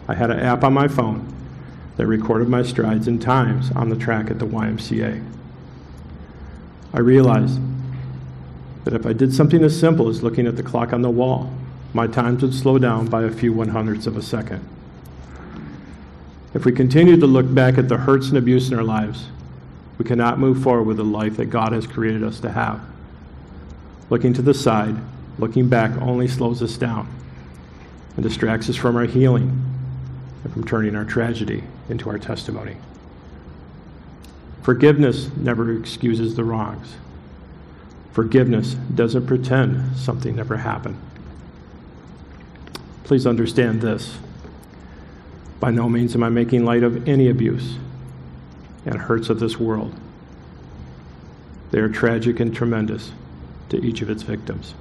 I 0.08 0.14
had 0.14 0.30
an 0.30 0.40
app 0.40 0.62
on 0.62 0.74
my 0.74 0.88
phone 0.88 1.32
that 1.96 2.06
recorded 2.06 2.48
my 2.48 2.62
strides 2.62 3.08
and 3.08 3.20
times 3.20 3.70
on 3.72 3.88
the 3.88 3.96
track 3.96 4.30
at 4.30 4.38
the 4.38 4.46
YMCA. 4.46 5.24
I 6.92 7.00
realized 7.00 7.60
that 8.84 8.94
if 8.94 9.06
I 9.06 9.12
did 9.12 9.34
something 9.34 9.62
as 9.64 9.78
simple 9.78 10.08
as 10.08 10.22
looking 10.22 10.46
at 10.46 10.56
the 10.56 10.62
clock 10.62 10.92
on 10.92 11.02
the 11.02 11.10
wall, 11.10 11.52
my 11.92 12.06
times 12.06 12.42
would 12.42 12.54
slow 12.54 12.78
down 12.78 13.06
by 13.06 13.22
a 13.22 13.30
few 13.30 13.52
one 13.52 13.68
hundredths 13.68 14.06
of 14.06 14.16
a 14.16 14.22
second. 14.22 14.66
If 16.54 16.64
we 16.64 16.72
continue 16.72 17.16
to 17.18 17.26
look 17.26 17.52
back 17.52 17.78
at 17.78 17.88
the 17.88 17.96
hurts 17.96 18.28
and 18.28 18.38
abuse 18.38 18.70
in 18.70 18.78
our 18.78 18.84
lives, 18.84 19.26
we 19.98 20.04
cannot 20.04 20.38
move 20.38 20.62
forward 20.62 20.84
with 20.84 20.98
the 20.98 21.04
life 21.04 21.36
that 21.38 21.46
God 21.46 21.72
has 21.72 21.86
created 21.86 22.22
us 22.22 22.40
to 22.40 22.50
have. 22.50 22.80
Looking 24.10 24.34
to 24.34 24.42
the 24.42 24.54
side, 24.54 24.96
looking 25.38 25.68
back 25.68 25.96
only 26.00 26.28
slows 26.28 26.62
us 26.62 26.76
down 26.76 27.08
and 28.14 28.22
distracts 28.22 28.68
us 28.68 28.76
from 28.76 28.96
our 28.96 29.04
healing 29.04 29.65
and 30.44 30.52
from 30.52 30.64
turning 30.64 30.96
our 30.96 31.04
tragedy 31.04 31.64
into 31.88 32.08
our 32.10 32.18
testimony. 32.18 32.76
Forgiveness 34.62 35.30
never 35.36 35.72
excuses 35.72 36.34
the 36.34 36.44
wrongs. 36.44 36.94
Forgiveness 38.12 38.74
doesn't 38.94 39.26
pretend 39.26 39.96
something 39.96 40.34
never 40.36 40.56
happened. 40.56 40.98
Please 43.04 43.26
understand 43.26 43.80
this. 43.80 44.18
By 45.60 45.70
no 45.70 45.88
means 45.88 46.14
am 46.14 46.22
I 46.22 46.28
making 46.28 46.64
light 46.64 46.82
of 46.82 47.08
any 47.08 47.28
abuse 47.28 47.76
and 48.84 48.96
hurts 48.98 49.28
of 49.28 49.38
this 49.38 49.58
world. 49.60 49.94
They 51.70 51.78
are 51.78 51.88
tragic 51.88 52.40
and 52.40 52.54
tremendous 52.54 53.12
to 53.68 53.84
each 53.84 54.02
of 54.02 54.10
its 54.10 54.22
victims. 54.22 54.74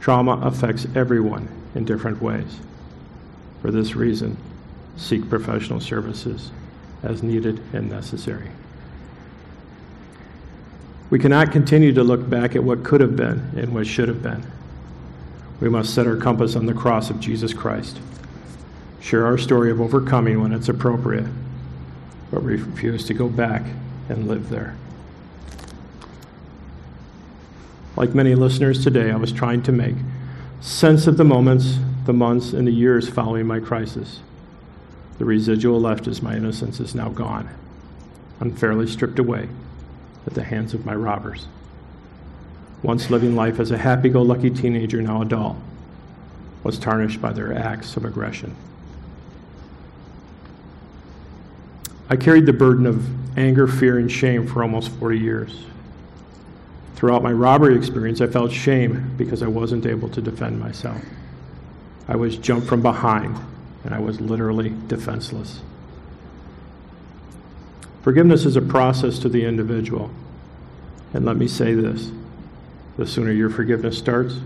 Trauma 0.00 0.40
affects 0.42 0.86
everyone 0.94 1.48
in 1.74 1.84
different 1.84 2.22
ways. 2.22 2.58
For 3.62 3.70
this 3.70 3.94
reason, 3.94 4.36
seek 4.96 5.28
professional 5.28 5.80
services 5.80 6.50
as 7.02 7.22
needed 7.22 7.60
and 7.72 7.88
necessary. 7.88 8.50
We 11.10 11.18
cannot 11.18 11.52
continue 11.52 11.92
to 11.94 12.04
look 12.04 12.28
back 12.28 12.54
at 12.54 12.64
what 12.64 12.84
could 12.84 13.00
have 13.00 13.16
been 13.16 13.50
and 13.56 13.74
what 13.74 13.86
should 13.86 14.08
have 14.08 14.22
been. 14.22 14.44
We 15.60 15.68
must 15.68 15.94
set 15.94 16.06
our 16.06 16.16
compass 16.16 16.54
on 16.54 16.66
the 16.66 16.74
cross 16.74 17.10
of 17.10 17.18
Jesus 17.18 17.52
Christ 17.52 17.98
share 19.00 19.24
our 19.26 19.38
story 19.38 19.70
of 19.70 19.80
overcoming 19.80 20.40
when 20.40 20.52
it's 20.52 20.68
appropriate, 20.68 21.26
but 22.30 22.40
refuse 22.40 23.06
to 23.06 23.14
go 23.14 23.28
back 23.28 23.62
and 24.08 24.28
live 24.28 24.48
there. 24.48 24.76
Like 27.96 28.14
many 28.14 28.34
listeners 28.34 28.82
today, 28.82 29.10
I 29.10 29.16
was 29.16 29.32
trying 29.32 29.62
to 29.62 29.72
make 29.72 29.94
sense 30.60 31.06
of 31.06 31.16
the 31.16 31.24
moments, 31.24 31.78
the 32.08 32.12
months, 32.14 32.54
and 32.54 32.66
the 32.66 32.72
years 32.72 33.06
following 33.06 33.46
my 33.46 33.60
crisis. 33.60 34.20
The 35.18 35.26
residual 35.26 35.78
left 35.78 36.08
as 36.08 36.22
my 36.22 36.34
innocence 36.34 36.80
is 36.80 36.94
now 36.94 37.10
gone, 37.10 37.50
unfairly 38.40 38.86
stripped 38.86 39.18
away 39.18 39.46
at 40.26 40.32
the 40.32 40.42
hands 40.42 40.72
of 40.72 40.86
my 40.86 40.94
robbers. 40.94 41.46
once 42.82 43.10
living 43.10 43.36
life 43.36 43.60
as 43.60 43.70
a 43.72 43.76
happy 43.76 44.08
go 44.08 44.22
lucky 44.22 44.48
teenager, 44.48 45.02
now 45.02 45.20
adult, 45.20 45.58
was 46.62 46.78
tarnished 46.78 47.20
by 47.20 47.30
their 47.30 47.52
acts 47.52 47.94
of 47.98 48.06
aggression. 48.06 48.56
I 52.08 52.16
carried 52.16 52.46
the 52.46 52.54
burden 52.54 52.86
of 52.86 53.04
anger, 53.36 53.66
fear, 53.66 53.98
and 53.98 54.10
shame 54.10 54.46
for 54.46 54.62
almost 54.62 54.88
40 54.92 55.18
years. 55.18 55.64
Throughout 56.96 57.22
my 57.22 57.32
robbery 57.32 57.76
experience, 57.76 58.22
I 58.22 58.28
felt 58.28 58.50
shame 58.50 59.12
because 59.18 59.42
I 59.42 59.46
wasn't 59.48 59.84
able 59.84 60.08
to 60.08 60.22
defend 60.22 60.58
myself. 60.58 61.02
I 62.08 62.16
was 62.16 62.38
jumped 62.38 62.66
from 62.66 62.80
behind, 62.80 63.38
and 63.84 63.94
I 63.94 64.00
was 64.00 64.20
literally 64.20 64.72
defenseless. 64.88 65.60
Forgiveness 68.02 68.46
is 68.46 68.56
a 68.56 68.62
process 68.62 69.18
to 69.18 69.28
the 69.28 69.44
individual. 69.44 70.10
And 71.12 71.24
let 71.26 71.36
me 71.36 71.46
say 71.46 71.74
this 71.74 72.10
the 72.96 73.06
sooner 73.06 73.30
your 73.30 73.50
forgiveness 73.50 73.98
starts, 73.98 74.40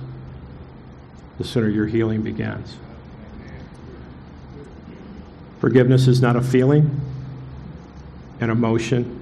the 1.39 1.45
sooner 1.45 1.69
your 1.69 1.87
healing 1.87 2.23
begins. 2.23 2.77
Forgiveness 5.61 6.09
is 6.09 6.21
not 6.21 6.35
a 6.35 6.43
feeling, 6.43 7.01
an 8.41 8.51
emotion, 8.51 9.21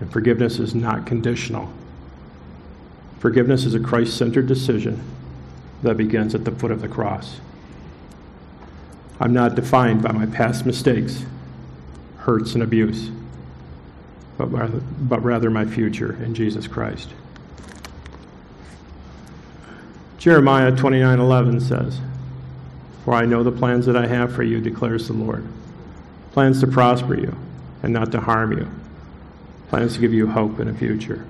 and 0.00 0.12
forgiveness 0.12 0.58
is 0.58 0.74
not 0.74 1.06
conditional. 1.06 1.72
Forgiveness 3.18 3.64
is 3.64 3.74
a 3.74 3.80
Christ 3.80 4.14
centered 4.14 4.46
decision 4.46 5.02
that 5.82 5.96
begins 5.96 6.34
at 6.34 6.44
the 6.44 6.50
foot 6.50 6.70
of 6.70 6.80
the 6.80 6.88
cross. 6.88 7.40
I'm 9.20 9.32
not 9.32 9.54
defined 9.54 10.02
by 10.02 10.12
my 10.12 10.26
past 10.26 10.66
mistakes, 10.66 11.24
hurts, 12.18 12.54
and 12.54 12.62
abuse, 12.62 13.10
but 14.36 14.52
rather, 14.52 14.80
but 15.00 15.22
rather 15.24 15.50
my 15.50 15.64
future 15.64 16.18
in 16.22 16.34
Jesus 16.34 16.66
Christ. 16.66 17.10
Jeremiah 20.18 20.72
29:11 20.72 21.60
says, 21.60 22.00
"For 23.04 23.14
I 23.14 23.24
know 23.24 23.42
the 23.42 23.52
plans 23.52 23.86
that 23.86 23.96
I 23.96 24.06
have 24.06 24.32
for 24.32 24.42
you," 24.42 24.60
declares 24.60 25.06
the 25.06 25.14
Lord. 25.14 25.44
Plans 26.32 26.60
to 26.60 26.66
prosper 26.66 27.14
you 27.14 27.34
and 27.82 27.92
not 27.92 28.12
to 28.12 28.20
harm 28.20 28.52
you. 28.52 28.66
Plans 29.68 29.94
to 29.94 30.00
give 30.00 30.12
you 30.12 30.26
hope 30.26 30.58
and 30.58 30.68
a 30.68 30.74
future. 30.74 31.24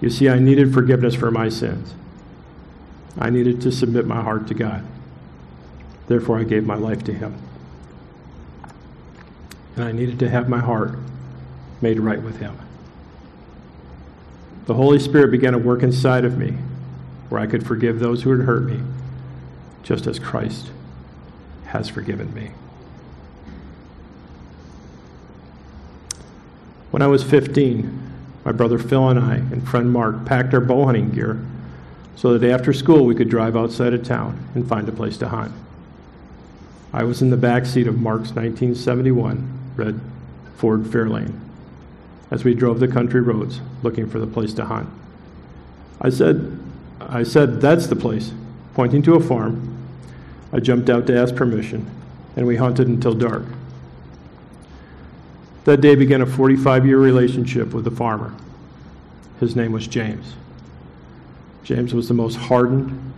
You 0.00 0.10
see, 0.10 0.28
I 0.28 0.38
needed 0.38 0.74
forgiveness 0.74 1.14
for 1.14 1.30
my 1.30 1.48
sins. 1.48 1.94
I 3.18 3.30
needed 3.30 3.60
to 3.62 3.72
submit 3.72 4.06
my 4.06 4.22
heart 4.22 4.46
to 4.48 4.54
God. 4.54 4.84
Therefore, 6.06 6.38
I 6.38 6.44
gave 6.44 6.64
my 6.64 6.76
life 6.76 7.02
to 7.04 7.12
Him. 7.12 7.36
And 9.74 9.84
I 9.84 9.92
needed 9.92 10.18
to 10.20 10.28
have 10.28 10.48
my 10.48 10.60
heart 10.60 10.92
made 11.80 12.00
right 12.00 12.22
with 12.22 12.38
Him. 12.38 12.56
The 14.66 14.74
Holy 14.74 14.98
Spirit 14.98 15.30
began 15.30 15.52
to 15.52 15.58
work 15.58 15.82
inside 15.82 16.24
of 16.24 16.38
me 16.38 16.58
where 17.28 17.40
I 17.40 17.46
could 17.46 17.66
forgive 17.66 17.98
those 17.98 18.22
who 18.22 18.30
had 18.30 18.46
hurt 18.46 18.64
me, 18.64 18.80
just 19.82 20.06
as 20.06 20.18
Christ 20.18 20.70
has 21.66 21.88
forgiven 21.88 22.32
me. 22.32 22.50
When 26.90 27.02
I 27.02 27.06
was 27.06 27.22
15, 27.22 28.12
my 28.44 28.52
brother 28.52 28.78
Phil 28.78 29.08
and 29.08 29.18
I 29.18 29.36
and 29.36 29.66
friend 29.68 29.92
Mark 29.92 30.24
packed 30.24 30.54
our 30.54 30.60
bow 30.60 30.86
hunting 30.86 31.10
gear 31.10 31.38
so 32.18 32.36
that 32.36 32.50
after 32.50 32.72
school 32.72 33.04
we 33.04 33.14
could 33.14 33.28
drive 33.28 33.56
outside 33.56 33.94
of 33.94 34.02
town 34.02 34.36
and 34.56 34.68
find 34.68 34.88
a 34.88 34.92
place 34.92 35.16
to 35.16 35.28
hunt. 35.28 35.52
I 36.92 37.04
was 37.04 37.22
in 37.22 37.30
the 37.30 37.36
back 37.36 37.64
seat 37.64 37.86
of 37.86 38.00
Mark's 38.00 38.30
1971 38.30 39.72
red 39.76 40.00
Ford 40.56 40.82
Fairlane 40.82 41.38
as 42.32 42.42
we 42.42 42.54
drove 42.54 42.80
the 42.80 42.88
country 42.88 43.20
roads 43.20 43.60
looking 43.84 44.10
for 44.10 44.18
the 44.18 44.26
place 44.26 44.52
to 44.54 44.64
hunt. 44.64 44.88
I 46.00 46.10
said, 46.10 46.58
I 47.00 47.22
said, 47.22 47.60
that's 47.60 47.86
the 47.86 47.94
place, 47.94 48.32
pointing 48.74 49.02
to 49.02 49.14
a 49.14 49.20
farm. 49.20 49.78
I 50.52 50.58
jumped 50.58 50.90
out 50.90 51.06
to 51.06 51.16
ask 51.16 51.36
permission, 51.36 51.88
and 52.34 52.48
we 52.48 52.56
hunted 52.56 52.88
until 52.88 53.14
dark. 53.14 53.44
That 55.66 55.80
day 55.80 55.94
began 55.94 56.20
a 56.20 56.26
45 56.26 56.84
year 56.84 56.98
relationship 56.98 57.72
with 57.72 57.86
a 57.86 57.92
farmer. 57.92 58.34
His 59.38 59.54
name 59.54 59.70
was 59.70 59.86
James. 59.86 60.34
James 61.68 61.92
was 61.92 62.08
the 62.08 62.14
most 62.14 62.36
hardened 62.36 63.12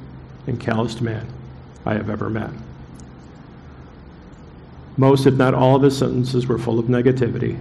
and 0.49 0.59
calloused 0.59 1.01
man 1.01 1.25
I 1.87 1.95
have 1.95 2.11
ever 2.11 2.29
met. 2.29 2.51
Most, 4.97 5.25
if 5.25 5.35
not 5.35 5.55
all, 5.55 5.77
of 5.77 5.83
his 5.83 5.97
sentences 5.97 6.49
were 6.49 6.59
full 6.59 6.81
of 6.81 6.87
negativity 6.87 7.61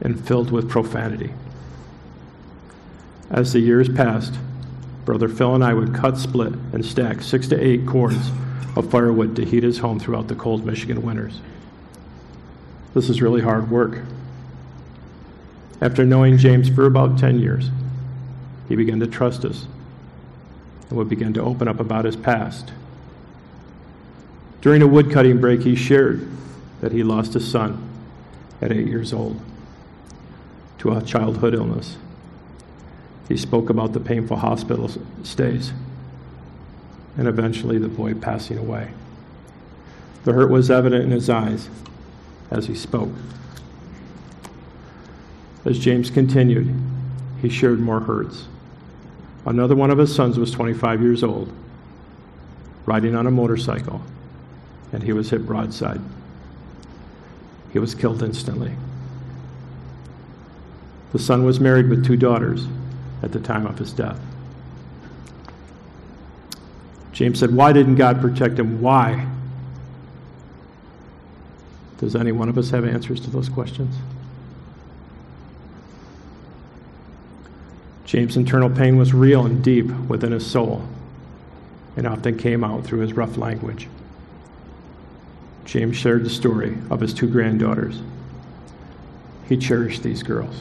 and 0.00 0.24
filled 0.24 0.52
with 0.52 0.70
profanity. 0.70 1.32
As 3.28 3.52
the 3.52 3.58
years 3.58 3.88
passed, 3.88 4.34
Brother 5.04 5.28
Phil 5.28 5.52
and 5.52 5.64
I 5.64 5.74
would 5.74 5.92
cut, 5.92 6.16
split, 6.16 6.52
and 6.72 6.86
stack 6.86 7.20
six 7.20 7.48
to 7.48 7.60
eight 7.60 7.84
cords 7.84 8.30
of 8.76 8.88
firewood 8.88 9.34
to 9.34 9.44
heat 9.44 9.64
his 9.64 9.78
home 9.78 9.98
throughout 9.98 10.28
the 10.28 10.36
cold 10.36 10.64
Michigan 10.64 11.02
winters. 11.02 11.40
This 12.94 13.10
is 13.10 13.20
really 13.20 13.40
hard 13.40 13.68
work. 13.68 13.98
After 15.80 16.04
knowing 16.04 16.38
James 16.38 16.68
for 16.68 16.86
about 16.86 17.18
10 17.18 17.40
years, 17.40 17.68
he 18.68 18.76
began 18.76 19.00
to 19.00 19.08
trust 19.08 19.44
us 19.44 19.66
and 20.92 20.98
would 20.98 21.08
begin 21.08 21.32
to 21.32 21.40
open 21.40 21.68
up 21.68 21.80
about 21.80 22.04
his 22.04 22.16
past. 22.16 22.70
During 24.60 24.82
a 24.82 24.86
woodcutting 24.86 25.40
break, 25.40 25.62
he 25.62 25.74
shared 25.74 26.28
that 26.82 26.92
he 26.92 27.02
lost 27.02 27.32
his 27.32 27.50
son 27.50 27.88
at 28.60 28.70
eight 28.70 28.86
years 28.88 29.14
old 29.14 29.40
to 30.76 30.92
a 30.92 31.00
childhood 31.00 31.54
illness. 31.54 31.96
He 33.26 33.38
spoke 33.38 33.70
about 33.70 33.94
the 33.94 34.00
painful 34.00 34.36
hospital 34.36 34.90
stays 35.22 35.72
and 37.16 37.26
eventually 37.26 37.78
the 37.78 37.88
boy 37.88 38.12
passing 38.12 38.58
away. 38.58 38.90
The 40.24 40.34
hurt 40.34 40.50
was 40.50 40.70
evident 40.70 41.04
in 41.04 41.10
his 41.10 41.30
eyes 41.30 41.70
as 42.50 42.66
he 42.66 42.74
spoke. 42.74 43.12
As 45.64 45.78
James 45.78 46.10
continued, 46.10 46.74
he 47.40 47.48
shared 47.48 47.80
more 47.80 48.00
hurts. 48.00 48.44
Another 49.44 49.74
one 49.74 49.90
of 49.90 49.98
his 49.98 50.14
sons 50.14 50.38
was 50.38 50.50
25 50.50 51.02
years 51.02 51.24
old, 51.24 51.52
riding 52.86 53.14
on 53.16 53.26
a 53.26 53.30
motorcycle, 53.30 54.00
and 54.92 55.02
he 55.02 55.12
was 55.12 55.30
hit 55.30 55.46
broadside. 55.46 56.00
He 57.72 57.78
was 57.78 57.94
killed 57.94 58.22
instantly. 58.22 58.72
The 61.12 61.18
son 61.18 61.44
was 61.44 61.60
married 61.60 61.88
with 61.88 62.06
two 62.06 62.16
daughters 62.16 62.66
at 63.22 63.32
the 63.32 63.40
time 63.40 63.66
of 63.66 63.78
his 63.78 63.92
death. 63.92 64.18
James 67.12 67.38
said, 67.38 67.54
Why 67.54 67.72
didn't 67.72 67.96
God 67.96 68.20
protect 68.20 68.58
him? 68.58 68.80
Why? 68.80 69.26
Does 71.98 72.16
any 72.16 72.32
one 72.32 72.48
of 72.48 72.58
us 72.58 72.70
have 72.70 72.84
answers 72.84 73.20
to 73.20 73.30
those 73.30 73.48
questions? 73.48 73.94
James' 78.12 78.36
internal 78.36 78.68
pain 78.68 78.98
was 78.98 79.14
real 79.14 79.46
and 79.46 79.64
deep 79.64 79.86
within 80.06 80.32
his 80.32 80.44
soul 80.44 80.86
and 81.96 82.06
often 82.06 82.36
came 82.36 82.62
out 82.62 82.84
through 82.84 82.98
his 82.98 83.14
rough 83.14 83.38
language. 83.38 83.88
James 85.64 85.96
shared 85.96 86.22
the 86.22 86.28
story 86.28 86.76
of 86.90 87.00
his 87.00 87.14
two 87.14 87.26
granddaughters. 87.26 88.02
He 89.48 89.56
cherished 89.56 90.02
these 90.02 90.22
girls. 90.22 90.60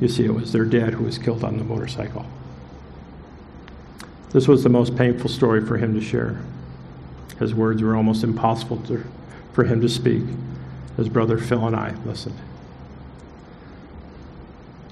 You 0.00 0.08
see, 0.08 0.24
it 0.24 0.32
was 0.32 0.50
their 0.50 0.64
dad 0.64 0.94
who 0.94 1.04
was 1.04 1.18
killed 1.18 1.44
on 1.44 1.58
the 1.58 1.64
motorcycle. 1.64 2.24
This 4.30 4.48
was 4.48 4.62
the 4.62 4.70
most 4.70 4.96
painful 4.96 5.28
story 5.28 5.62
for 5.62 5.76
him 5.76 5.92
to 5.92 6.00
share. 6.00 6.40
His 7.38 7.54
words 7.54 7.82
were 7.82 7.96
almost 7.96 8.24
impossible 8.24 8.78
to 8.84 9.04
for 9.52 9.64
him 9.64 9.82
to 9.82 9.90
speak. 9.90 10.22
His 10.96 11.10
brother 11.10 11.36
Phil 11.36 11.66
and 11.66 11.76
I 11.76 11.94
listened. 12.06 12.38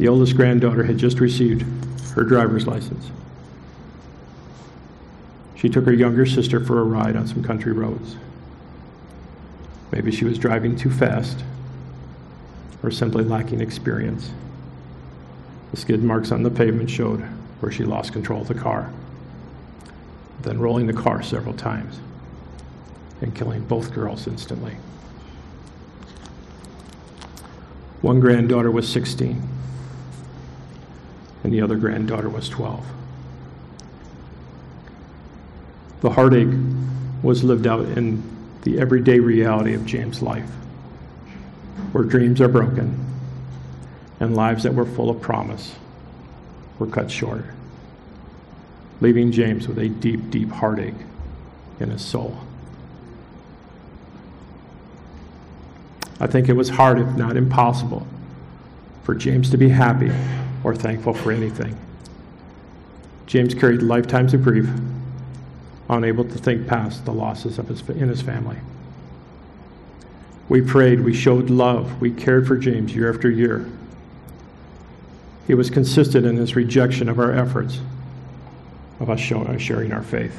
The 0.00 0.08
oldest 0.08 0.34
granddaughter 0.34 0.84
had 0.84 0.96
just 0.96 1.20
received 1.20 1.62
her 2.14 2.24
driver's 2.24 2.66
license. 2.66 3.10
She 5.54 5.68
took 5.68 5.84
her 5.84 5.92
younger 5.92 6.24
sister 6.24 6.58
for 6.58 6.80
a 6.80 6.84
ride 6.84 7.16
on 7.16 7.26
some 7.26 7.44
country 7.44 7.72
roads. 7.72 8.16
Maybe 9.92 10.10
she 10.10 10.24
was 10.24 10.38
driving 10.38 10.74
too 10.74 10.90
fast 10.90 11.44
or 12.82 12.90
simply 12.90 13.24
lacking 13.24 13.60
experience. 13.60 14.30
The 15.72 15.76
skid 15.76 16.02
marks 16.02 16.32
on 16.32 16.44
the 16.44 16.50
pavement 16.50 16.88
showed 16.88 17.20
where 17.60 17.70
she 17.70 17.84
lost 17.84 18.14
control 18.14 18.40
of 18.40 18.48
the 18.48 18.54
car, 18.54 18.90
then 20.40 20.60
rolling 20.60 20.86
the 20.86 20.94
car 20.94 21.22
several 21.22 21.52
times 21.52 22.00
and 23.20 23.34
killing 23.34 23.66
both 23.66 23.92
girls 23.92 24.26
instantly. 24.26 24.78
One 28.00 28.18
granddaughter 28.18 28.70
was 28.70 28.88
16, 28.88 29.59
and 31.42 31.52
the 31.52 31.60
other 31.60 31.76
granddaughter 31.76 32.28
was 32.28 32.48
12. 32.48 32.84
The 36.00 36.10
heartache 36.10 36.48
was 37.22 37.44
lived 37.44 37.66
out 37.66 37.84
in 37.96 38.22
the 38.62 38.78
everyday 38.78 39.20
reality 39.20 39.74
of 39.74 39.86
James' 39.86 40.22
life, 40.22 40.48
where 41.92 42.04
dreams 42.04 42.40
are 42.40 42.48
broken 42.48 42.98
and 44.18 44.34
lives 44.34 44.64
that 44.64 44.74
were 44.74 44.84
full 44.84 45.10
of 45.10 45.20
promise 45.20 45.74
were 46.78 46.86
cut 46.86 47.10
short, 47.10 47.44
leaving 49.00 49.32
James 49.32 49.66
with 49.68 49.78
a 49.78 49.88
deep, 49.88 50.30
deep 50.30 50.50
heartache 50.50 50.94
in 51.78 51.90
his 51.90 52.02
soul. 52.02 52.38
I 56.18 56.26
think 56.26 56.50
it 56.50 56.52
was 56.52 56.68
hard, 56.68 56.98
if 56.98 57.08
not 57.16 57.36
impossible, 57.36 58.06
for 59.04 59.14
James 59.14 59.50
to 59.50 59.56
be 59.56 59.70
happy 59.70 60.10
or 60.64 60.74
thankful 60.74 61.14
for 61.14 61.32
anything. 61.32 61.76
James 63.26 63.54
carried 63.54 63.82
lifetimes 63.82 64.34
of 64.34 64.42
grief, 64.42 64.68
unable 65.88 66.24
to 66.24 66.38
think 66.38 66.66
past 66.66 67.04
the 67.04 67.12
losses 67.12 67.58
of 67.58 67.68
his, 67.68 67.80
in 67.88 68.08
his 68.08 68.22
family. 68.22 68.56
We 70.48 70.62
prayed, 70.62 71.00
we 71.00 71.14
showed 71.14 71.48
love, 71.48 72.00
we 72.00 72.10
cared 72.10 72.46
for 72.46 72.56
James 72.56 72.94
year 72.94 73.12
after 73.12 73.30
year. 73.30 73.70
He 75.46 75.54
was 75.54 75.70
consistent 75.70 76.26
in 76.26 76.36
his 76.36 76.56
rejection 76.56 77.08
of 77.08 77.18
our 77.18 77.32
efforts 77.32 77.80
of 78.98 79.10
us 79.10 79.20
sharing 79.20 79.92
our 79.92 80.02
faith. 80.02 80.38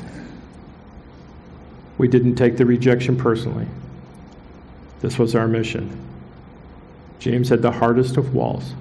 We 1.97 2.07
didn't 2.07 2.35
take 2.35 2.57
the 2.57 2.65
rejection 2.65 3.17
personally. 3.17 3.67
This 5.01 5.17
was 5.17 5.35
our 5.35 5.47
mission. 5.47 5.97
James 7.19 7.49
had 7.49 7.61
the 7.61 7.71
hardest 7.71 8.17
of 8.17 8.33
walls 8.33 8.73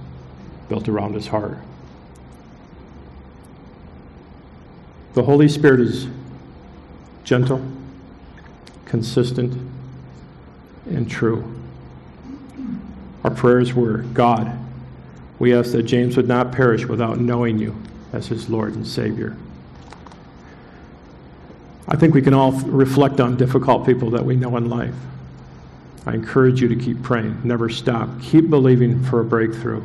built 0.71 0.89
around 0.89 1.13
his 1.15 1.27
heart. 1.27 1.59
The 5.13 5.25
Holy 5.25 5.49
Spirit 5.49 5.81
is 5.81 6.07
gentle, 7.25 7.61
consistent, 8.87 9.53
and 10.87 11.11
true. 11.11 11.45
Our 13.25 13.33
prayers 13.33 13.75
were 13.75 13.99
God, 13.99 14.57
we 15.41 15.55
ask 15.55 15.73
that 15.73 15.83
James 15.83 16.17
would 16.17 16.29
not 16.29 16.53
perish 16.53 16.87
without 16.87 17.19
knowing 17.19 17.59
you 17.59 17.75
as 18.13 18.29
his 18.29 18.49
Lord 18.49 18.75
and 18.75 18.87
Savior. 18.87 19.37
I 21.89 21.97
think 21.97 22.15
we 22.15 22.23
can 22.23 22.35
all 22.35 22.53
reflect 22.53 23.21
on 23.21 23.37
difficult 23.37 23.85
people 23.85 24.11
that 24.11 24.25
we 24.25 24.37
know 24.37 24.57
in 24.57 24.71
life. 24.71 24.95
I 26.07 26.15
encourage 26.15 26.63
you 26.63 26.69
to 26.69 26.77
keep 26.77 27.03
praying, 27.03 27.41
never 27.43 27.69
stop. 27.69 28.09
Keep 28.23 28.49
believing 28.51 29.03
for 29.05 29.21
a 29.21 29.25
breakthrough, 29.25 29.83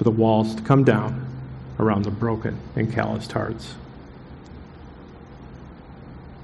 for 0.00 0.04
the 0.04 0.10
walls 0.10 0.54
to 0.54 0.62
come 0.62 0.82
down 0.82 1.26
around 1.78 2.06
the 2.06 2.10
broken 2.10 2.58
and 2.74 2.90
calloused 2.90 3.32
hearts. 3.32 3.74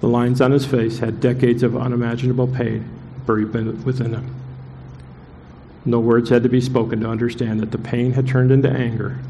The 0.02 0.08
lines 0.08 0.42
on 0.42 0.50
his 0.50 0.66
face 0.66 0.98
had 0.98 1.20
decades 1.20 1.62
of 1.62 1.74
unimaginable 1.74 2.48
pain 2.48 2.86
buried 3.24 3.54
within 3.82 4.10
them. 4.10 4.34
No 5.86 5.98
words 5.98 6.28
had 6.28 6.42
to 6.42 6.50
be 6.50 6.60
spoken 6.60 7.00
to 7.00 7.08
understand 7.08 7.60
that 7.60 7.70
the 7.70 7.78
pain 7.78 8.12
had 8.12 8.28
turned 8.28 8.52
into 8.52 8.68
anger, 8.68 9.20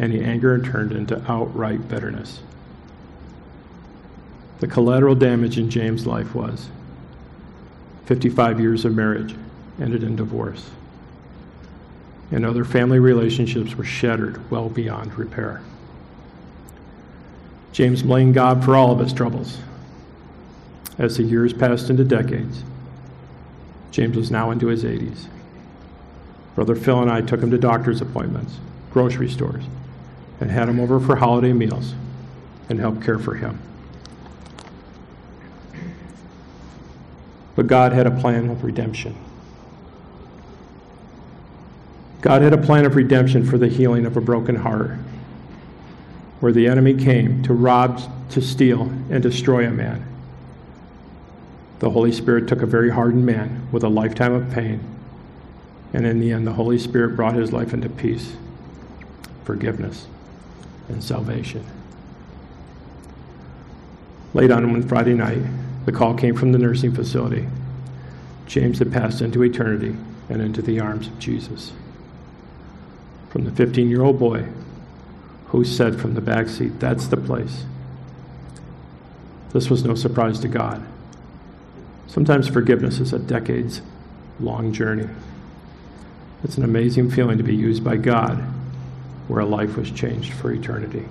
and 0.00 0.12
the 0.12 0.24
anger 0.24 0.58
had 0.58 0.68
turned 0.68 0.90
into 0.90 1.22
outright 1.30 1.86
bitterness. 1.88 2.40
The 4.58 4.66
collateral 4.66 5.14
damage 5.14 5.58
in 5.58 5.70
James' 5.70 6.08
life 6.08 6.34
was 6.34 6.70
55 8.06 8.58
years 8.58 8.84
of 8.84 8.96
marriage 8.96 9.36
ended 9.80 10.02
in 10.02 10.16
divorce, 10.16 10.70
and 12.30 12.46
other 12.46 12.64
family 12.64 12.98
relationships 12.98 13.74
were 13.74 13.84
shattered 13.84 14.50
well 14.50 14.68
beyond 14.68 15.16
repair. 15.18 15.62
James 17.72 18.02
blamed 18.02 18.34
God 18.34 18.64
for 18.64 18.76
all 18.76 18.92
of 18.92 18.98
his 18.98 19.12
troubles. 19.12 19.58
As 20.98 21.16
the 21.16 21.22
years 21.22 21.52
passed 21.52 21.88
into 21.88 22.04
decades, 22.04 22.62
James 23.90 24.16
was 24.16 24.30
now 24.30 24.50
into 24.50 24.66
his 24.66 24.84
80s. 24.84 25.26
Brother 26.54 26.76
Phil 26.76 27.00
and 27.00 27.10
I 27.10 27.20
took 27.20 27.40
him 27.40 27.50
to 27.50 27.58
doctor's 27.58 28.00
appointments, 28.00 28.56
grocery 28.92 29.28
stores, 29.28 29.64
and 30.40 30.50
had 30.50 30.68
him 30.68 30.80
over 30.80 31.00
for 31.00 31.16
holiday 31.16 31.52
meals 31.52 31.94
and 32.68 32.78
helped 32.78 33.02
care 33.02 33.18
for 33.18 33.34
him. 33.34 33.58
But 37.56 37.66
God 37.66 37.92
had 37.92 38.06
a 38.06 38.10
plan 38.10 38.48
of 38.50 38.64
redemption. 38.64 39.14
God 42.20 42.42
had 42.42 42.52
a 42.52 42.58
plan 42.58 42.84
of 42.84 42.96
redemption 42.96 43.46
for 43.46 43.56
the 43.56 43.68
healing 43.68 44.04
of 44.04 44.16
a 44.16 44.20
broken 44.20 44.56
heart, 44.56 44.92
where 46.40 46.52
the 46.52 46.66
enemy 46.66 46.94
came 46.94 47.42
to 47.44 47.54
rob, 47.54 48.00
to 48.30 48.42
steal, 48.42 48.82
and 49.10 49.22
destroy 49.22 49.66
a 49.66 49.70
man. 49.70 50.04
The 51.78 51.90
Holy 51.90 52.12
Spirit 52.12 52.46
took 52.46 52.60
a 52.60 52.66
very 52.66 52.90
hardened 52.90 53.24
man 53.24 53.66
with 53.72 53.82
a 53.82 53.88
lifetime 53.88 54.34
of 54.34 54.50
pain, 54.50 54.80
and 55.94 56.06
in 56.06 56.20
the 56.20 56.32
end, 56.32 56.46
the 56.46 56.52
Holy 56.52 56.78
Spirit 56.78 57.16
brought 57.16 57.34
his 57.34 57.52
life 57.52 57.72
into 57.72 57.88
peace, 57.88 58.34
forgiveness, 59.44 60.06
and 60.88 61.02
salvation. 61.02 61.64
Late 64.34 64.50
on 64.50 64.70
one 64.70 64.86
Friday 64.86 65.14
night, 65.14 65.42
the 65.86 65.92
call 65.92 66.14
came 66.14 66.36
from 66.36 66.52
the 66.52 66.58
nursing 66.58 66.94
facility. 66.94 67.48
James 68.46 68.78
had 68.78 68.92
passed 68.92 69.22
into 69.22 69.42
eternity 69.42 69.96
and 70.28 70.42
into 70.42 70.60
the 70.60 70.78
arms 70.78 71.06
of 71.06 71.18
Jesus. 71.18 71.72
From 73.30 73.44
the 73.44 73.50
15 73.50 73.88
year 73.88 74.02
old 74.02 74.18
boy 74.18 74.44
who 75.46 75.64
said 75.64 76.00
from 76.00 76.14
the 76.14 76.20
back 76.20 76.48
seat, 76.48 76.78
That's 76.78 77.06
the 77.06 77.16
place. 77.16 77.64
This 79.52 79.70
was 79.70 79.84
no 79.84 79.94
surprise 79.94 80.38
to 80.40 80.48
God. 80.48 80.82
Sometimes 82.06 82.48
forgiveness 82.48 83.00
is 83.00 83.12
a 83.12 83.18
decades 83.18 83.82
long 84.38 84.72
journey. 84.72 85.08
It's 86.42 86.56
an 86.56 86.64
amazing 86.64 87.10
feeling 87.10 87.38
to 87.38 87.44
be 87.44 87.54
used 87.54 87.84
by 87.84 87.96
God 87.96 88.38
where 89.28 89.40
a 89.40 89.46
life 89.46 89.76
was 89.76 89.90
changed 89.90 90.32
for 90.32 90.52
eternity. 90.52 91.04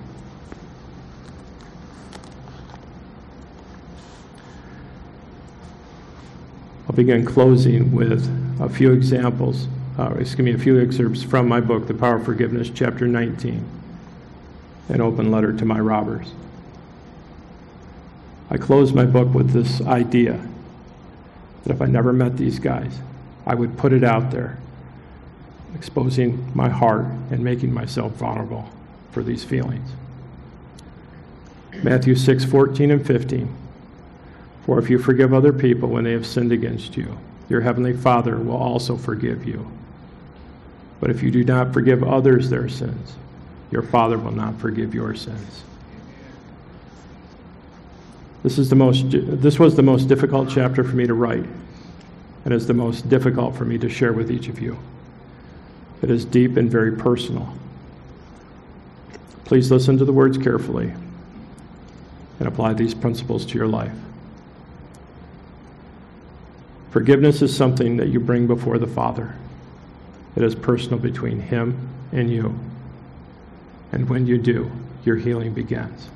I'll 6.86 6.96
begin 6.96 7.24
closing 7.24 7.92
with 7.92 8.28
a 8.60 8.68
few 8.68 8.92
examples, 8.92 9.68
uh, 10.00 10.14
excuse 10.18 10.44
me, 10.44 10.52
a 10.52 10.58
few 10.58 10.80
excerpts 10.80 11.22
from 11.22 11.46
my 11.46 11.60
book, 11.60 11.86
The 11.86 11.92
Power 11.92 12.16
of 12.16 12.24
Forgiveness, 12.24 12.70
chapter 12.72 13.06
19, 13.06 13.62
an 14.88 15.00
open 15.02 15.30
letter 15.30 15.52
to 15.52 15.64
my 15.66 15.78
robbers. 15.78 16.32
I 18.48 18.56
closed 18.56 18.94
my 18.94 19.04
book 19.04 19.34
with 19.34 19.50
this 19.50 19.82
idea 19.82 20.40
that 21.64 21.72
if 21.74 21.82
I 21.82 21.86
never 21.86 22.14
met 22.14 22.38
these 22.38 22.58
guys, 22.58 22.98
I 23.44 23.54
would 23.54 23.76
put 23.76 23.92
it 23.92 24.02
out 24.02 24.30
there, 24.30 24.58
exposing 25.74 26.50
my 26.54 26.70
heart 26.70 27.04
and 27.30 27.44
making 27.44 27.74
myself 27.74 28.12
vulnerable 28.12 28.70
for 29.12 29.22
these 29.22 29.44
feelings. 29.44 29.90
Matthew 31.82 32.14
6, 32.14 32.46
14 32.46 32.90
and 32.90 33.06
15. 33.06 33.54
For 34.64 34.78
if 34.78 34.88
you 34.88 34.98
forgive 34.98 35.34
other 35.34 35.52
people 35.52 35.90
when 35.90 36.04
they 36.04 36.12
have 36.12 36.26
sinned 36.26 36.52
against 36.52 36.96
you, 36.96 37.18
your 37.50 37.60
heavenly 37.60 37.92
Father 37.92 38.38
will 38.38 38.56
also 38.56 38.96
forgive 38.96 39.44
you. 39.44 39.70
But 41.00 41.10
if 41.10 41.22
you 41.22 41.30
do 41.30 41.42
not 41.42 41.72
forgive 41.72 42.02
others 42.02 42.50
their 42.50 42.68
sins, 42.68 43.14
your 43.70 43.82
Father 43.82 44.18
will 44.18 44.32
not 44.32 44.58
forgive 44.60 44.94
your 44.94 45.14
sins. 45.14 45.64
This, 48.42 48.58
is 48.58 48.70
the 48.70 48.76
most, 48.76 49.06
this 49.10 49.58
was 49.58 49.76
the 49.76 49.82
most 49.82 50.08
difficult 50.08 50.48
chapter 50.50 50.84
for 50.84 50.96
me 50.96 51.06
to 51.06 51.14
write, 51.14 51.44
and 52.44 52.54
is 52.54 52.66
the 52.66 52.74
most 52.74 53.08
difficult 53.08 53.54
for 53.56 53.64
me 53.64 53.78
to 53.78 53.88
share 53.88 54.12
with 54.12 54.30
each 54.30 54.48
of 54.48 54.60
you. 54.60 54.78
It 56.02 56.10
is 56.10 56.24
deep 56.24 56.56
and 56.56 56.70
very 56.70 56.92
personal. 56.92 57.52
Please 59.44 59.70
listen 59.70 59.98
to 59.98 60.04
the 60.04 60.12
words 60.12 60.38
carefully 60.38 60.92
and 62.38 62.48
apply 62.48 62.72
these 62.72 62.94
principles 62.94 63.44
to 63.46 63.58
your 63.58 63.66
life. 63.66 63.92
Forgiveness 66.90 67.42
is 67.42 67.54
something 67.54 67.98
that 67.98 68.08
you 68.08 68.18
bring 68.18 68.46
before 68.46 68.78
the 68.78 68.86
Father. 68.86 69.34
It 70.36 70.42
is 70.42 70.54
personal 70.54 70.98
between 70.98 71.40
Him 71.40 71.88
and 72.12 72.30
you. 72.30 72.58
And 73.92 74.08
when 74.08 74.26
you 74.26 74.38
do, 74.38 74.70
your 75.04 75.16
healing 75.16 75.52
begins. 75.52 76.08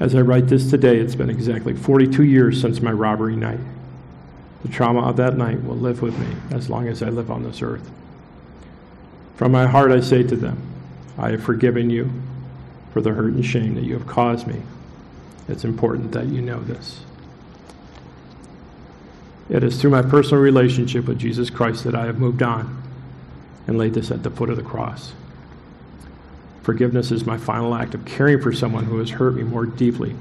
As 0.00 0.14
I 0.14 0.20
write 0.20 0.48
this 0.48 0.68
today, 0.68 0.98
it's 0.98 1.14
been 1.14 1.30
exactly 1.30 1.74
42 1.74 2.24
years 2.24 2.60
since 2.60 2.80
my 2.80 2.92
robbery 2.92 3.36
night. 3.36 3.60
The 4.62 4.68
trauma 4.68 5.02
of 5.02 5.16
that 5.16 5.36
night 5.36 5.62
will 5.62 5.76
live 5.76 6.02
with 6.02 6.18
me 6.18 6.26
as 6.50 6.68
long 6.68 6.88
as 6.88 7.02
I 7.02 7.10
live 7.10 7.30
on 7.30 7.44
this 7.44 7.62
earth. 7.62 7.90
From 9.36 9.52
my 9.52 9.66
heart, 9.66 9.92
I 9.92 10.00
say 10.00 10.22
to 10.22 10.36
them, 10.36 10.60
I 11.18 11.30
have 11.30 11.42
forgiven 11.42 11.90
you 11.90 12.10
for 12.92 13.00
the 13.00 13.12
hurt 13.12 13.34
and 13.34 13.44
shame 13.44 13.74
that 13.74 13.84
you 13.84 13.94
have 13.94 14.06
caused 14.06 14.46
me. 14.46 14.62
It's 15.48 15.64
important 15.64 16.12
that 16.12 16.26
you 16.26 16.40
know 16.40 16.60
this. 16.60 17.00
It 19.50 19.62
is 19.62 19.80
through 19.80 19.90
my 19.90 20.02
personal 20.02 20.42
relationship 20.42 21.06
with 21.06 21.18
Jesus 21.18 21.50
Christ 21.50 21.84
that 21.84 21.94
I 21.94 22.06
have 22.06 22.18
moved 22.18 22.42
on 22.42 22.82
and 23.66 23.78
laid 23.78 23.94
this 23.94 24.10
at 24.10 24.22
the 24.22 24.30
foot 24.30 24.50
of 24.50 24.56
the 24.56 24.62
cross. 24.62 25.12
Forgiveness 26.62 27.10
is 27.10 27.26
my 27.26 27.36
final 27.36 27.74
act 27.74 27.94
of 27.94 28.04
caring 28.06 28.40
for 28.40 28.52
someone 28.52 28.84
who 28.84 28.98
has 28.98 29.10
hurt 29.10 29.34
me 29.34 29.42
more 29.42 29.66
deeply 29.66 30.14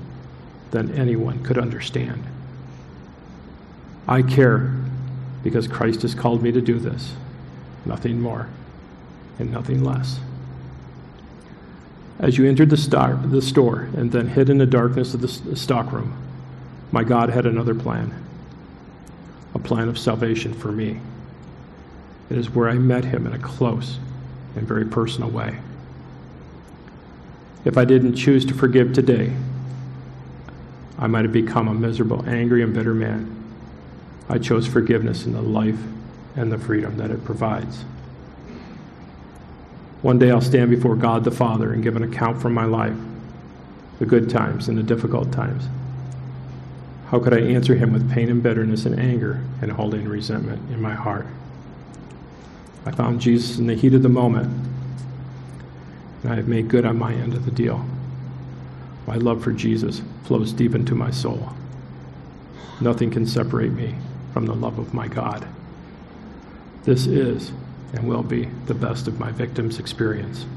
than 0.71 0.91
anyone 0.93 1.41
could 1.43 1.57
understand. 1.57 2.23
I 4.07 4.23
care 4.23 4.75
because 5.41 5.67
Christ 5.67 6.01
has 6.01 6.13
called 6.13 6.43
me 6.43 6.51
to 6.51 6.61
do 6.61 6.79
this, 6.79 7.13
nothing 7.85 8.19
more 8.19 8.49
and 9.39 9.51
nothing 9.51 9.83
less. 9.83 10.19
As 12.19 12.37
you 12.37 12.47
entered 12.47 12.69
the, 12.69 12.77
star, 12.77 13.15
the 13.15 13.41
store 13.41 13.87
and 13.95 14.11
then 14.11 14.27
hid 14.27 14.49
in 14.49 14.57
the 14.57 14.65
darkness 14.65 15.13
of 15.13 15.21
the 15.21 15.55
stockroom, 15.55 16.13
my 16.91 17.03
God 17.03 17.29
had 17.29 17.45
another 17.45 17.73
plan 17.73 18.13
a 19.53 19.59
plan 19.59 19.87
of 19.87 19.97
salvation 19.97 20.53
for 20.53 20.71
me. 20.71 20.99
It 22.29 22.37
is 22.37 22.49
where 22.49 22.69
I 22.69 22.73
met 22.73 23.05
him 23.05 23.27
in 23.27 23.33
a 23.33 23.39
close 23.39 23.99
and 24.55 24.67
very 24.67 24.85
personal 24.85 25.29
way. 25.29 25.57
If 27.65 27.77
I 27.77 27.85
didn't 27.85 28.15
choose 28.15 28.45
to 28.45 28.53
forgive 28.53 28.93
today, 28.93 29.33
I 30.97 31.07
might 31.07 31.25
have 31.25 31.33
become 31.33 31.67
a 31.67 31.73
miserable, 31.73 32.27
angry, 32.27 32.61
and 32.61 32.73
bitter 32.73 32.93
man. 32.93 33.43
I 34.29 34.37
chose 34.37 34.67
forgiveness 34.67 35.25
in 35.25 35.33
the 35.33 35.41
life 35.41 35.79
and 36.35 36.51
the 36.51 36.57
freedom 36.57 36.97
that 36.97 37.11
it 37.11 37.23
provides. 37.23 37.83
One 40.01 40.19
day 40.19 40.31
I'll 40.31 40.41
stand 40.41 40.69
before 40.69 40.95
God 40.95 41.23
the 41.23 41.31
Father 41.31 41.71
and 41.71 41.83
give 41.83 41.95
an 41.95 42.03
account 42.03 42.41
for 42.41 42.49
my 42.49 42.65
life, 42.65 42.97
the 43.99 44.05
good 44.05 44.29
times 44.29 44.67
and 44.67 44.77
the 44.77 44.83
difficult 44.83 45.31
times. 45.31 45.63
How 47.13 47.19
could 47.19 47.35
I 47.35 47.41
answer 47.41 47.75
him 47.75 47.93
with 47.93 48.11
pain 48.11 48.27
and 48.27 48.41
bitterness 48.41 48.87
and 48.87 48.99
anger 48.99 49.39
and 49.61 49.71
holding 49.71 50.09
resentment 50.09 50.71
in 50.71 50.81
my 50.81 50.95
heart? 50.95 51.27
I 52.87 52.91
found 52.91 53.21
Jesus 53.21 53.59
in 53.59 53.67
the 53.67 53.75
heat 53.75 53.93
of 53.93 54.01
the 54.01 54.09
moment, 54.09 54.51
and 56.23 56.33
I 56.33 56.35
have 56.37 56.47
made 56.47 56.69
good 56.69 56.87
on 56.87 56.97
my 56.97 57.13
end 57.13 57.35
of 57.35 57.45
the 57.45 57.51
deal. 57.51 57.85
My 59.05 59.17
love 59.17 59.43
for 59.43 59.51
Jesus 59.51 60.01
flows 60.23 60.53
deep 60.53 60.73
into 60.73 60.95
my 60.95 61.11
soul. 61.11 61.49
Nothing 62.81 63.11
can 63.11 63.27
separate 63.27 63.73
me 63.73 63.93
from 64.33 64.47
the 64.47 64.55
love 64.55 64.79
of 64.79 64.95
my 64.95 65.07
God. 65.07 65.47
This 66.83 67.05
is 67.05 67.51
and 67.93 68.07
will 68.07 68.23
be 68.23 68.45
the 68.65 68.73
best 68.73 69.07
of 69.07 69.19
my 69.19 69.31
victim's 69.31 69.77
experience. 69.77 70.47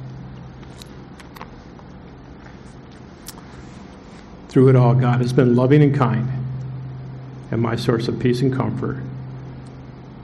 Through 4.48 4.70
it 4.70 4.76
all, 4.76 4.94
God 4.94 5.20
has 5.20 5.34
been 5.34 5.54
loving 5.54 5.82
and 5.82 5.94
kind 5.94 6.35
and 7.50 7.60
my 7.60 7.76
source 7.76 8.08
of 8.08 8.18
peace 8.18 8.40
and 8.40 8.52
comfort 8.52 9.02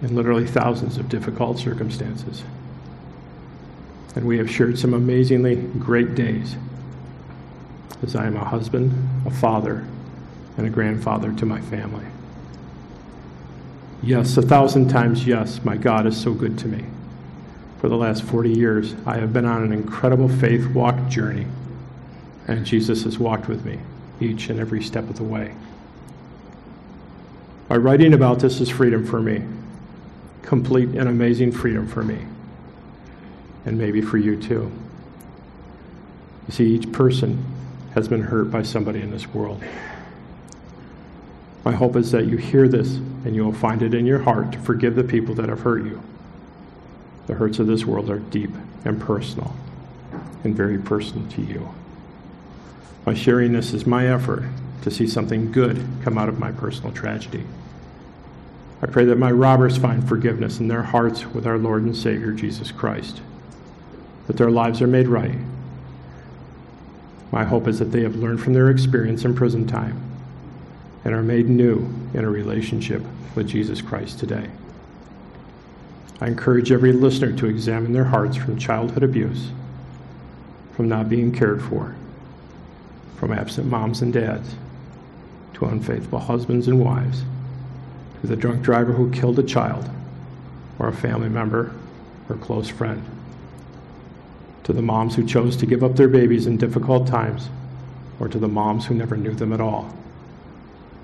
in 0.02 0.14
literally 0.14 0.46
thousands 0.46 0.98
of 0.98 1.08
difficult 1.08 1.58
circumstances. 1.58 2.42
And 4.14 4.26
we 4.26 4.38
have 4.38 4.50
shared 4.50 4.78
some 4.78 4.92
amazingly 4.92 5.56
great 5.56 6.14
days 6.14 6.56
as 8.02 8.16
I 8.16 8.26
am 8.26 8.37
a 8.37 8.44
husband, 8.44 8.92
a 9.26 9.30
father, 9.30 9.87
and 10.56 10.66
a 10.66 10.70
grandfather 10.70 11.32
to 11.32 11.46
my 11.46 11.61
family. 11.61 12.04
Yes, 14.02 14.37
a 14.37 14.42
thousand 14.42 14.88
times 14.88 15.26
yes, 15.26 15.64
my 15.64 15.76
God 15.76 16.06
is 16.06 16.20
so 16.20 16.35
good 16.35 16.58
to 16.58 16.68
me. 16.68 16.85
For 17.80 17.88
the 17.88 17.96
last 17.96 18.24
40 18.24 18.50
years, 18.50 18.94
I 19.06 19.16
have 19.18 19.32
been 19.32 19.44
on 19.44 19.62
an 19.62 19.72
incredible 19.72 20.28
faith 20.28 20.66
walk 20.68 21.08
journey, 21.08 21.46
and 22.48 22.66
Jesus 22.66 23.04
has 23.04 23.18
walked 23.18 23.48
with 23.48 23.64
me 23.64 23.78
each 24.20 24.50
and 24.50 24.58
every 24.58 24.82
step 24.82 25.08
of 25.08 25.16
the 25.16 25.24
way. 25.24 25.54
Writing 27.76 28.12
about 28.12 28.40
this 28.40 28.61
is 28.61 28.68
freedom 28.68 29.06
for 29.06 29.20
me, 29.20 29.42
complete 30.42 30.90
and 30.90 31.08
amazing 31.08 31.52
freedom 31.52 31.87
for 31.87 32.02
me, 32.02 32.26
and 33.64 33.78
maybe 33.78 34.00
for 34.00 34.18
you 34.18 34.40
too. 34.40 34.70
You 36.48 36.52
see, 36.52 36.66
each 36.66 36.92
person 36.92 37.44
has 37.94 38.08
been 38.08 38.22
hurt 38.22 38.50
by 38.50 38.62
somebody 38.62 39.00
in 39.00 39.11
this 39.11 39.26
world. 39.28 39.62
My 41.64 41.72
hope 41.72 41.96
is 41.96 42.11
that 42.12 42.26
you 42.26 42.37
hear 42.37 42.68
this 42.68 42.96
and 43.24 43.37
you 43.37 43.44
will 43.44 43.52
find 43.52 43.82
it 43.82 43.94
in 43.94 44.04
your 44.04 44.18
heart 44.18 44.52
to 44.52 44.58
forgive 44.58 44.96
the 44.96 45.04
people 45.04 45.35
that 45.37 45.48
have 45.48 45.61
hurt 45.61 45.85
you. 45.85 46.02
The 47.26 47.35
hurts 47.35 47.58
of 47.58 47.66
this 47.66 47.85
world 47.85 48.11
are 48.11 48.18
deep 48.18 48.50
and 48.85 49.00
personal 49.00 49.54
and 50.42 50.56
very 50.56 50.78
personal 50.78 51.28
to 51.30 51.42
you. 51.42 51.72
My 53.06 53.14
sharing 53.14 53.52
this 53.52 53.72
is 53.72 53.87
my 53.87 54.08
effort 54.08 54.44
to 54.82 54.90
see 54.90 55.06
something 55.06 55.50
good 55.50 55.84
come 56.02 56.18
out 56.18 56.28
of 56.28 56.38
my 56.38 56.52
personal 56.52 56.92
tragedy. 56.92 57.44
I 58.82 58.86
pray 58.86 59.04
that 59.04 59.18
my 59.18 59.30
robbers 59.30 59.78
find 59.78 60.06
forgiveness 60.06 60.58
in 60.58 60.68
their 60.68 60.82
hearts 60.82 61.24
with 61.26 61.46
our 61.46 61.56
Lord 61.56 61.84
and 61.84 61.96
Savior 61.96 62.32
Jesus 62.32 62.72
Christ, 62.72 63.20
that 64.26 64.36
their 64.36 64.50
lives 64.50 64.82
are 64.82 64.88
made 64.88 65.06
right. 65.06 65.38
My 67.30 67.44
hope 67.44 67.68
is 67.68 67.78
that 67.78 67.92
they 67.92 68.02
have 68.02 68.16
learned 68.16 68.42
from 68.42 68.54
their 68.54 68.70
experience 68.70 69.24
in 69.24 69.34
prison 69.34 69.66
time 69.66 70.00
and 71.04 71.14
are 71.14 71.22
made 71.22 71.48
new 71.48 71.88
in 72.12 72.24
a 72.24 72.30
relationship 72.30 73.02
with 73.34 73.48
Jesus 73.48 73.80
Christ 73.80 74.18
today. 74.18 74.50
I 76.20 76.26
encourage 76.26 76.70
every 76.70 76.92
listener 76.92 77.32
to 77.36 77.46
examine 77.46 77.92
their 77.92 78.04
hearts 78.04 78.36
from 78.36 78.58
childhood 78.58 79.02
abuse, 79.02 79.50
from 80.76 80.88
not 80.88 81.08
being 81.08 81.32
cared 81.32 81.62
for, 81.62 81.94
from 83.16 83.32
absent 83.32 83.66
moms 83.66 84.02
and 84.02 84.12
dads, 84.12 84.54
to 85.62 85.68
unfaithful 85.68 86.18
husbands 86.18 86.68
and 86.68 86.81
wives, 86.81 87.22
to 88.20 88.27
the 88.27 88.37
drunk 88.37 88.62
driver 88.62 88.92
who 88.92 89.11
killed 89.11 89.38
a 89.38 89.42
child, 89.42 89.88
or 90.79 90.88
a 90.88 90.92
family 90.92 91.29
member 91.29 91.72
or 92.29 92.37
a 92.37 92.38
close 92.38 92.68
friend, 92.68 93.03
to 94.64 94.72
the 94.72 94.83
moms 94.83 95.14
who 95.14 95.27
chose 95.27 95.57
to 95.57 95.66
give 95.66 95.83
up 95.83 95.96
their 95.96 96.09
babies 96.09 96.46
in 96.46 96.57
difficult 96.57 97.07
times, 97.07 97.48
or 98.20 98.29
to 98.29 98.38
the 98.38 98.48
moms 98.48 98.87
who 98.87 98.94
never 98.94 99.16
knew 99.16 99.33
them 99.33 99.53
at 99.53 99.61
all 99.61 99.92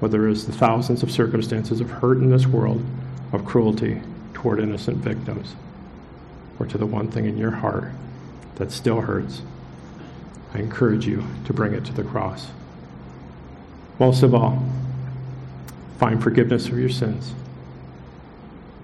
whether 0.00 0.28
it 0.28 0.32
is 0.32 0.46
the 0.46 0.52
thousands 0.52 1.02
of 1.02 1.10
circumstances 1.10 1.80
of 1.80 1.90
hurt 1.90 2.18
in 2.18 2.30
this 2.30 2.46
world, 2.46 2.84
of 3.32 3.44
cruelty 3.44 4.00
toward 4.32 4.60
innocent 4.60 4.98
victims, 4.98 5.56
or 6.58 6.66
to 6.66 6.78
the 6.78 6.86
one 6.86 7.10
thing 7.10 7.24
in 7.24 7.36
your 7.36 7.50
heart 7.50 7.90
that 8.56 8.70
still 8.70 9.00
hurts, 9.00 9.42
I 10.54 10.58
encourage 10.58 11.06
you 11.06 11.24
to 11.46 11.52
bring 11.52 11.74
it 11.74 11.84
to 11.86 11.92
the 11.92 12.04
cross. 12.04 12.48
Most 13.98 14.22
of 14.22 14.34
all, 14.34 14.62
find 15.98 16.22
forgiveness 16.22 16.68
of 16.68 16.78
your 16.78 16.88
sins 16.88 17.32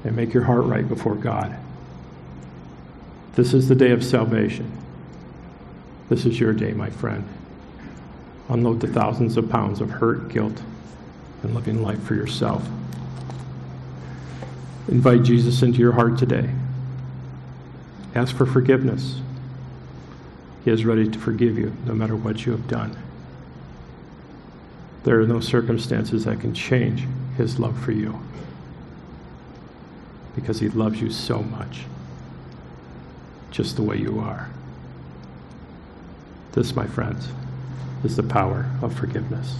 and 0.02 0.16
make 0.16 0.34
your 0.34 0.44
heart 0.44 0.64
right 0.64 0.86
before 0.86 1.14
God. 1.14 1.56
This 3.34 3.54
is 3.54 3.68
the 3.68 3.74
day 3.74 3.90
of 3.90 4.04
salvation. 4.04 4.70
This 6.08 6.26
is 6.26 6.38
your 6.38 6.52
day, 6.52 6.72
my 6.72 6.90
friend. 6.90 7.26
Unload 8.48 8.80
the 8.80 8.88
thousands 8.88 9.36
of 9.36 9.48
pounds 9.48 9.80
of 9.80 9.90
hurt, 9.90 10.28
guilt, 10.28 10.62
and 11.42 11.54
living 11.54 11.82
life 11.82 12.02
for 12.02 12.14
yourself. 12.14 12.66
Invite 14.88 15.22
Jesus 15.22 15.62
into 15.62 15.78
your 15.78 15.92
heart 15.92 16.18
today. 16.18 16.50
Ask 18.14 18.36
for 18.36 18.46
forgiveness. 18.46 19.20
He 20.64 20.70
is 20.70 20.84
ready 20.84 21.08
to 21.08 21.18
forgive 21.18 21.58
you 21.58 21.72
no 21.86 21.94
matter 21.94 22.14
what 22.14 22.44
you 22.44 22.52
have 22.52 22.68
done. 22.68 22.96
There 25.04 25.20
are 25.20 25.26
no 25.26 25.40
circumstances 25.40 26.24
that 26.24 26.40
can 26.40 26.54
change 26.54 27.06
his 27.36 27.58
love 27.58 27.78
for 27.78 27.92
you 27.92 28.18
because 30.34 30.60
he 30.60 30.68
loves 30.70 31.00
you 31.00 31.10
so 31.10 31.42
much, 31.42 31.82
just 33.50 33.76
the 33.76 33.82
way 33.82 33.96
you 33.96 34.18
are. 34.18 34.50
This, 36.52 36.74
my 36.74 36.86
friends, 36.86 37.28
is 38.02 38.16
the 38.16 38.22
power 38.22 38.70
of 38.82 38.94
forgiveness. 38.94 39.54